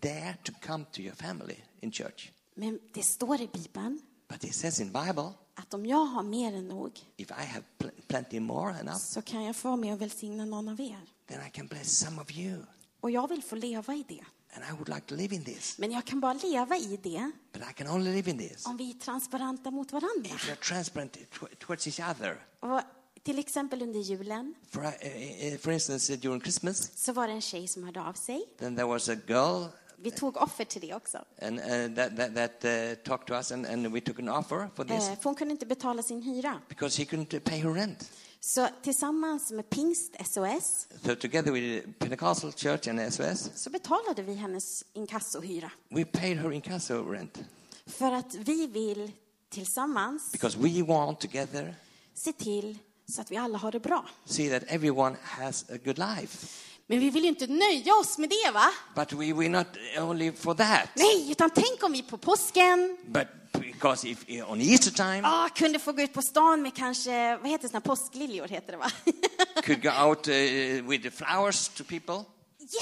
dare 0.00 0.34
to 0.42 0.52
come 0.60 0.84
to 0.92 1.00
your 1.00 1.14
family 1.14 1.56
in 1.80 1.92
church. 1.92 2.32
Men 2.54 2.78
det 2.94 3.02
står 3.02 3.40
i 3.40 3.46
Bibeln 3.52 4.00
But 4.28 4.44
it 4.44 4.54
says 4.54 4.80
in 4.80 4.86
Bible, 4.92 5.32
att 5.54 5.74
om 5.74 5.86
jag 5.86 6.04
har 6.04 6.22
mer 6.22 6.52
än 6.54 6.68
nog 6.68 7.00
if 7.16 7.30
I 7.30 7.44
have 7.44 7.64
pl- 7.78 7.90
plenty 8.08 8.40
more 8.40 8.80
enough, 8.80 8.98
så 8.98 9.22
kan 9.22 9.44
jag 9.44 9.56
få 9.56 9.76
med 9.76 9.92
och 9.94 10.00
välsigna 10.02 10.44
någon 10.44 10.68
av 10.68 10.80
er. 10.80 11.00
then 11.26 11.46
I 11.46 11.50
can 11.50 11.66
bless 11.66 11.98
some 11.98 12.22
of 12.22 12.30
you. 12.36 12.62
Och 13.00 13.10
jag 13.10 13.28
vill 13.28 13.42
få 13.42 13.56
leva 13.56 13.94
i 13.94 14.04
det. 14.08 14.24
And 14.54 14.64
I 14.64 14.72
would 14.72 14.88
like 14.88 15.00
to 15.06 15.14
live 15.14 15.34
in 15.34 15.44
this. 15.44 15.78
Men 15.78 15.90
jag 15.92 16.04
kan 16.04 16.20
bara 16.20 16.32
leva 16.32 16.76
i 16.76 16.96
det 17.02 17.30
But 17.52 17.62
I 17.70 17.72
can 17.74 17.88
only 17.88 18.12
live 18.12 18.30
in 18.30 18.38
this 18.38 18.66
om 18.66 18.76
vi 18.76 18.90
är 18.90 18.94
transparenta 18.94 19.70
mot 19.70 19.92
varandra. 19.92 20.30
if 20.34 20.48
you're 20.48 20.68
transparent 20.68 21.16
towards 21.58 21.86
each 21.86 22.10
other. 22.10 22.46
Och 22.60 22.80
till 23.22 23.38
exempel 23.38 23.82
under 23.82 24.00
julen 24.00 24.54
For, 24.70 24.80
uh, 24.84 24.88
uh, 25.52 25.58
for 25.58 25.72
instance, 25.72 26.12
uh, 26.12 26.18
during 26.20 26.40
Christmas, 26.40 26.90
så 26.96 27.12
var 27.12 27.26
det 27.28 27.32
en 27.34 27.40
tjej 27.40 27.68
som 27.68 27.84
hörde 27.84 28.00
av 28.02 28.12
sig. 28.12 28.44
then 28.58 28.76
there 28.76 28.86
was 28.86 29.08
a 29.08 29.16
girl 29.26 29.64
Vi 30.00 30.10
tog 30.10 30.36
offer 30.36 30.64
till 30.64 30.80
det 30.80 30.94
också. 30.94 31.18
and, 31.42 31.58
uh, 31.60 31.94
that, 31.94 32.16
that, 32.16 32.34
that 32.34 32.64
uh, 32.64 32.94
talked 33.04 33.26
to 33.26 33.34
us, 33.34 33.52
and, 33.52 33.66
and 33.66 33.86
we 33.92 34.00
took 34.00 34.18
an 34.18 34.28
offer 34.28 34.68
for 34.76 34.84
this 34.84 35.08
Eh, 35.08 35.14
För 35.16 35.24
hon 35.24 35.34
kunde 35.34 35.52
inte 35.52 35.66
betala 35.66 36.02
sin 36.02 36.22
hyra. 36.22 36.60
because 36.68 37.02
he 37.02 37.04
couldn't 37.04 37.34
uh, 37.34 37.40
pay 37.40 37.58
her 37.58 37.70
rent. 37.74 38.10
Så 38.40 38.68
tillsammans 38.82 39.50
med 39.50 39.70
Pingst 39.70 40.14
SOS 40.26 40.86
So 41.04 41.14
together 41.14 41.52
with 41.52 41.86
Pentecostal 41.98 42.52
Church 42.52 42.88
and 42.88 43.12
SOS, 43.14 43.50
så 43.54 43.70
betalade 43.70 44.22
vi 44.22 44.34
hennes 44.34 44.84
inkassohyra. 44.92 45.70
we 45.88 46.04
paid 46.04 46.36
her 46.38 46.52
incasso 46.52 47.12
rent 47.12 47.38
För 47.86 48.12
att 48.12 48.34
vi 48.34 48.66
vill 48.66 49.12
tillsammans 49.48 50.32
because 50.32 50.58
we 50.58 50.82
want 50.82 51.20
together 51.20 51.74
se 52.14 52.32
till 52.32 52.78
så 53.12 53.20
att 53.20 53.30
vi 53.30 53.36
alla 53.36 53.58
har 53.58 53.72
det 53.72 53.80
bra. 53.80 54.04
see 54.24 54.48
that 54.50 54.62
everyone 54.68 55.16
has 55.22 55.64
a 55.70 55.76
good 55.84 55.98
life. 55.98 56.46
Men 56.86 57.00
vi 57.00 57.10
vill 57.10 57.22
ju 57.22 57.28
inte 57.28 57.46
nöja 57.46 57.94
oss 57.94 58.18
med 58.18 58.28
det, 58.30 58.50
va? 58.50 58.70
But 58.94 59.12
we 59.12 59.24
we're 59.24 59.48
not 59.48 59.66
only 60.08 60.32
for 60.32 60.54
that, 60.54 60.88
Nej, 60.94 61.30
utan 61.32 61.50
tänk 61.50 61.82
om 61.82 61.92
vi 61.92 62.02
på 62.02 62.18
påsken 62.18 62.96
but 63.06 63.26
because 63.52 64.08
if 64.08 64.24
on 64.48 64.60
Easter 64.60 64.90
time 64.90 65.20
ah, 65.24 65.48
kunde 65.48 65.78
få 65.78 65.92
gå 65.92 66.02
ut 66.02 66.12
på 66.12 66.22
stan 66.22 66.62
med 66.62 66.74
kanske, 66.76 67.36
vad 67.36 67.50
heter 67.50 67.62
det, 67.62 67.68
såna 67.68 67.80
påskliljor 67.80 68.48
heter 68.48 68.72
det 68.72 68.78
va? 68.78 68.90
could 69.64 69.82
go 69.82 69.90
out 70.08 70.28
uh, 70.28 70.34
with 70.90 71.02
the 71.02 71.10
flowers 71.10 71.68
to 71.68 71.84
people, 71.84 72.24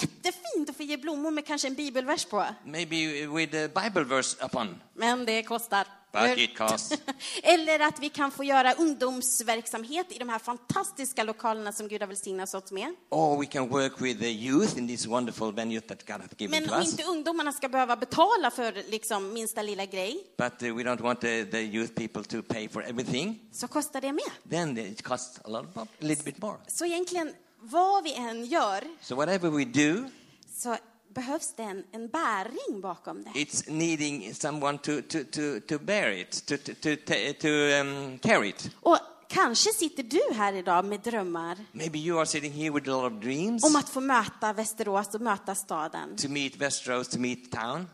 Jättefint 0.00 0.70
att 0.70 0.76
få 0.76 0.82
ge 0.82 0.96
blommor 0.96 1.30
med 1.30 1.46
kanske 1.46 1.68
en 1.68 1.74
bibelvers 1.74 2.24
på. 2.24 2.46
maybe 2.64 3.26
with 3.26 3.56
a 3.56 3.68
Bible 3.82 4.04
verse 4.04 4.44
upon. 4.44 4.80
Men 4.94 5.24
det 5.24 5.42
kostar. 5.42 5.86
Eller 7.42 7.80
att 7.80 8.00
vi 8.00 8.08
kan 8.08 8.30
få 8.30 8.44
göra 8.44 8.72
ungdomsverksamhet 8.74 10.12
i 10.12 10.18
de 10.18 10.28
här 10.28 10.38
fantastiska 10.38 11.22
lokalerna 11.24 11.72
som 11.72 11.88
Gud 11.88 12.00
har 12.02 12.08
välsignat 12.08 12.54
oss 12.54 12.72
med. 12.72 12.94
Or 13.10 13.38
we 13.40 13.46
can 13.46 13.68
work 13.68 14.00
with 14.00 14.20
the 14.20 14.28
youth 14.30 14.78
in 14.78 14.88
this 14.88 15.06
wonderful 15.06 15.52
venue 15.52 15.80
that 15.80 16.06
God 16.06 16.20
has 16.20 16.30
given 16.38 16.50
Men 16.60 16.68
to 16.68 16.74
om 16.74 16.80
us. 16.80 16.90
inte 16.90 17.04
ungdomarna 17.04 17.52
ska 17.52 17.68
behöva 17.68 17.96
betala 17.96 18.50
för 18.50 18.90
liksom 18.90 19.32
minsta 19.32 19.62
lilla 19.62 19.86
grej, 19.86 20.24
But 20.38 20.62
uh, 20.62 20.76
we 20.76 20.82
don't 20.82 21.00
want 21.02 21.20
the, 21.20 21.44
the 21.44 21.60
youth 21.60 21.92
people 21.94 22.24
to 22.24 22.42
pay 22.42 22.68
for 22.68 22.84
everything. 22.84 23.38
så 23.52 23.68
kostar 23.68 24.00
det 24.00 24.12
med. 24.12 24.50
Then 24.50 24.78
it 24.78 25.02
costs 25.02 25.38
a, 25.44 25.48
lot, 25.48 25.76
a 25.76 25.86
little 25.98 26.24
bit 26.24 26.38
more. 26.42 26.56
Så 26.68 26.84
egentligen, 26.84 27.34
vad 27.60 28.04
vi 28.04 28.14
än 28.14 28.44
gör, 28.46 28.84
So 29.00 29.14
whatever 29.14 29.50
we 29.50 29.64
do, 29.64 30.10
så 30.56 30.76
behövs 31.16 31.54
det 31.56 31.62
en, 31.62 31.84
en 31.92 32.08
bäring 32.08 32.80
bakom 32.80 33.22
det. 33.24 33.30
it's 33.30 33.64
needing 33.70 34.34
someone 34.34 34.78
to, 34.78 34.92
to, 35.08 35.18
to, 35.32 35.60
to 35.68 35.78
bear 35.78 36.10
it, 36.12 36.46
to, 36.46 36.56
to, 36.56 36.72
to, 36.74 36.96
to 37.40 37.48
um, 37.48 38.18
carry 38.18 38.48
it. 38.48 38.70
Och 38.80 38.98
kanske 39.28 39.70
sitter 39.72 40.02
du 40.02 40.34
här 40.34 40.52
idag 40.52 40.84
med 40.84 41.00
drömmar 41.00 41.56
Maybe 41.72 41.98
you 41.98 42.18
are 42.18 42.26
sitting 42.26 42.52
here 42.52 42.70
with 42.70 42.88
a 42.88 42.92
lot 42.92 43.12
of 43.12 43.22
dreams 43.22 43.64
om 43.64 43.76
att 43.76 43.88
få 43.88 44.00
möta 44.00 44.52
Västerås 44.52 45.14
och 45.14 45.20
möta 45.20 45.54
staden. 45.54 46.16
to 46.16 46.28
meet 46.28 46.56
Westeros, 46.56 47.08
to 47.08 47.18
meet 47.18 47.52
town. 47.52 47.86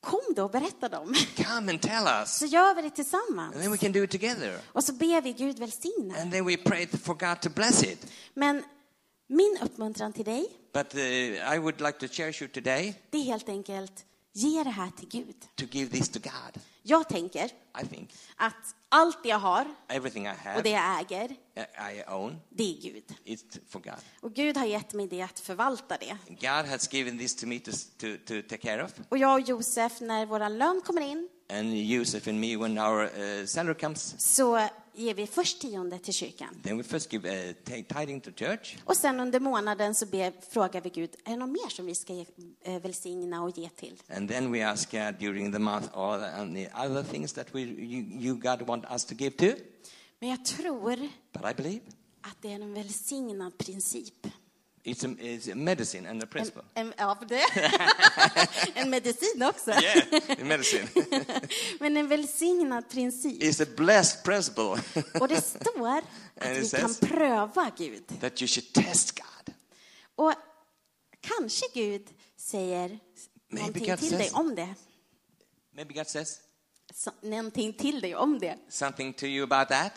Kom 0.00 0.20
då 0.36 0.44
och 0.44 0.50
berätta 0.50 0.88
dem. 0.88 1.14
Come 1.36 1.70
and 1.72 1.80
tell 1.80 2.06
us. 2.22 2.38
Så 2.38 2.46
gör 2.46 2.74
vi 2.74 2.80
det 2.82 2.86
And 2.86 2.94
tillsammans. 2.94 3.56
then 3.56 3.70
we 3.72 3.78
can 3.78 3.92
do 3.92 4.02
it 4.04 4.10
together. 4.10 4.58
Och 4.72 4.84
så 4.84 4.92
ber 4.92 5.20
vi 5.20 5.32
Gud 5.32 5.58
välsigna. 5.58 6.14
And 6.22 6.32
then 6.32 6.44
we 6.46 6.56
pray 6.56 6.86
for 6.86 7.14
God 7.14 7.40
to 7.40 7.50
bless 7.50 7.82
it. 7.82 8.06
Men 8.34 8.64
min 9.28 9.58
uppmuntran 9.62 10.12
till 10.12 10.24
dig, 10.24 10.46
But 10.72 10.94
uh, 10.94 11.00
I 11.54 11.58
would 11.58 11.80
like 11.80 11.98
to 11.98 12.08
cherish 12.08 12.42
you 12.42 12.50
today 12.50 12.94
det 13.10 13.18
är 13.18 13.22
helt 13.24 13.48
enkelt, 13.48 14.04
ge 14.32 14.62
det 14.64 14.70
här 14.70 14.90
till 14.90 15.08
Gud. 15.08 15.36
to 15.54 15.64
give 15.70 15.90
this 15.90 16.08
to 16.08 16.18
God. 16.18 16.62
Jag 16.82 17.08
tänker 17.08 17.44
I 17.82 17.86
think 17.90 18.14
att 18.36 18.74
allt 18.88 19.18
jag 19.24 19.38
har 19.38 19.74
everything 19.88 20.26
I 20.26 20.30
och 20.30 20.34
have, 20.34 20.62
det 20.62 20.70
jag 20.70 21.00
äger, 21.00 21.28
uh, 21.30 21.96
I 21.96 22.04
own, 22.08 22.40
det 22.48 22.62
är 22.62 22.82
Gud. 22.82 23.04
is 23.24 23.44
for 23.68 23.80
God. 23.80 23.94
Och 24.20 24.34
Gud 24.34 24.56
har 24.56 24.66
gett 24.66 24.92
mig 24.92 25.08
det 25.08 25.22
att 25.22 25.40
förvalta 25.40 25.96
det. 26.00 26.16
God 26.28 26.70
has 26.70 26.92
given 26.92 27.18
this 27.18 27.36
to 27.36 27.46
me 27.46 27.58
to, 27.58 27.70
to, 27.98 28.06
to 28.26 28.34
take 28.48 28.56
care 28.56 28.84
of. 28.84 28.92
Och 29.08 29.18
jag 29.18 29.34
och 29.34 29.48
Josef, 29.48 30.00
när 30.00 30.26
vår 30.26 30.48
lön 30.48 30.80
kommer 30.84 31.00
in, 31.00 31.28
And 31.48 31.74
Joseph 31.74 32.28
and 32.28 32.40
me, 32.40 32.56
when 32.56 32.78
our 32.78 33.04
uh, 33.04 33.46
salary 33.46 33.74
comes, 33.74 34.14
så 34.18 34.68
ger 34.94 35.14
vi 35.14 35.26
först 35.26 35.60
tionde 35.60 35.98
till 35.98 36.14
kyrkan. 36.14 36.48
then 36.62 36.76
we 36.76 36.82
first 36.82 37.12
give 37.12 37.48
uh, 37.48 37.52
tithing 37.88 38.20
to 38.20 38.30
church. 38.36 38.76
Och 38.84 38.96
sen 38.96 39.20
under 39.20 39.40
månaden 39.40 39.94
så 39.94 40.06
ber, 40.06 40.32
frågar 40.50 40.80
vi 40.80 40.90
Gud, 40.90 41.10
är 41.24 41.30
det 41.30 41.36
något 41.36 41.50
mer 41.50 41.68
som 41.68 41.86
vi 41.86 41.94
ska 41.94 42.12
ge, 42.12 42.26
eh, 42.62 42.82
välsigna 42.82 43.42
och 43.42 43.58
ge 43.58 43.68
till? 43.68 44.02
And 44.16 44.28
then 44.28 44.52
we 44.52 44.66
ask 44.66 44.90
God 44.90 45.14
during 45.18 45.52
the 45.52 45.58
month 45.58 45.88
all 45.98 46.20
the 46.54 46.68
other 46.74 47.02
things 47.02 47.32
that 47.32 47.54
we, 47.54 47.60
you, 47.60 48.20
you, 48.20 48.34
God, 48.34 48.62
want 48.62 48.84
us 48.90 49.04
to 49.04 49.14
give 49.14 49.36
to. 49.36 49.58
Men 50.18 50.30
jag 50.30 50.44
tror 50.44 50.96
But 51.32 51.50
I 51.50 51.54
believe 51.62 51.80
att 52.20 52.36
det 52.42 52.52
är 52.52 52.54
en 52.54 52.74
välsignad 52.74 53.58
princip. 53.58 54.26
It's 54.84 55.04
a, 55.04 55.08
it's 55.18 55.52
a 55.52 55.54
medicine 55.54 56.10
and 56.10 56.22
a 56.22 56.24
En, 56.24 56.28
principle. 56.28 56.62
en, 56.74 56.92
ja, 56.98 57.16
för 57.18 57.26
det. 57.26 57.44
en 58.80 58.90
medicin 58.90 59.42
också. 59.42 59.70
Yeah, 59.70 60.44
medicine. 60.44 60.88
Men 61.80 61.96
en 61.96 62.08
välsignad 62.08 62.88
princip. 62.90 63.42
it's 63.42 63.62
a 63.62 63.66
blessed 63.76 64.24
principle 64.24 64.62
Och 65.20 65.28
det 65.28 65.40
står 65.40 65.98
att 65.98 66.04
vi 66.62 66.68
kan 66.70 66.94
pröva 66.94 67.70
Gud. 67.78 68.20
that 68.20 68.42
you 68.42 68.48
should 68.48 68.72
test 68.72 69.18
God. 69.18 69.54
Och 70.14 70.32
kanske 71.20 71.66
Gud 71.74 72.08
säger 72.36 72.98
någonting 73.48 73.86
God 73.88 73.98
till 73.98 74.08
says- 74.10 74.18
dig 74.18 74.30
om 74.32 74.54
det. 74.54 74.74
Maybe 75.74 75.94
God 75.94 76.06
says 76.08 76.38
Så, 76.94 77.10
någonting 77.20 77.72
till 77.72 78.00
dig 78.00 78.14
om 78.16 78.38
det. 78.38 78.58
something 78.68 79.12
to 79.12 79.26
you 79.26 79.44
about 79.52 79.68
that. 79.68 79.92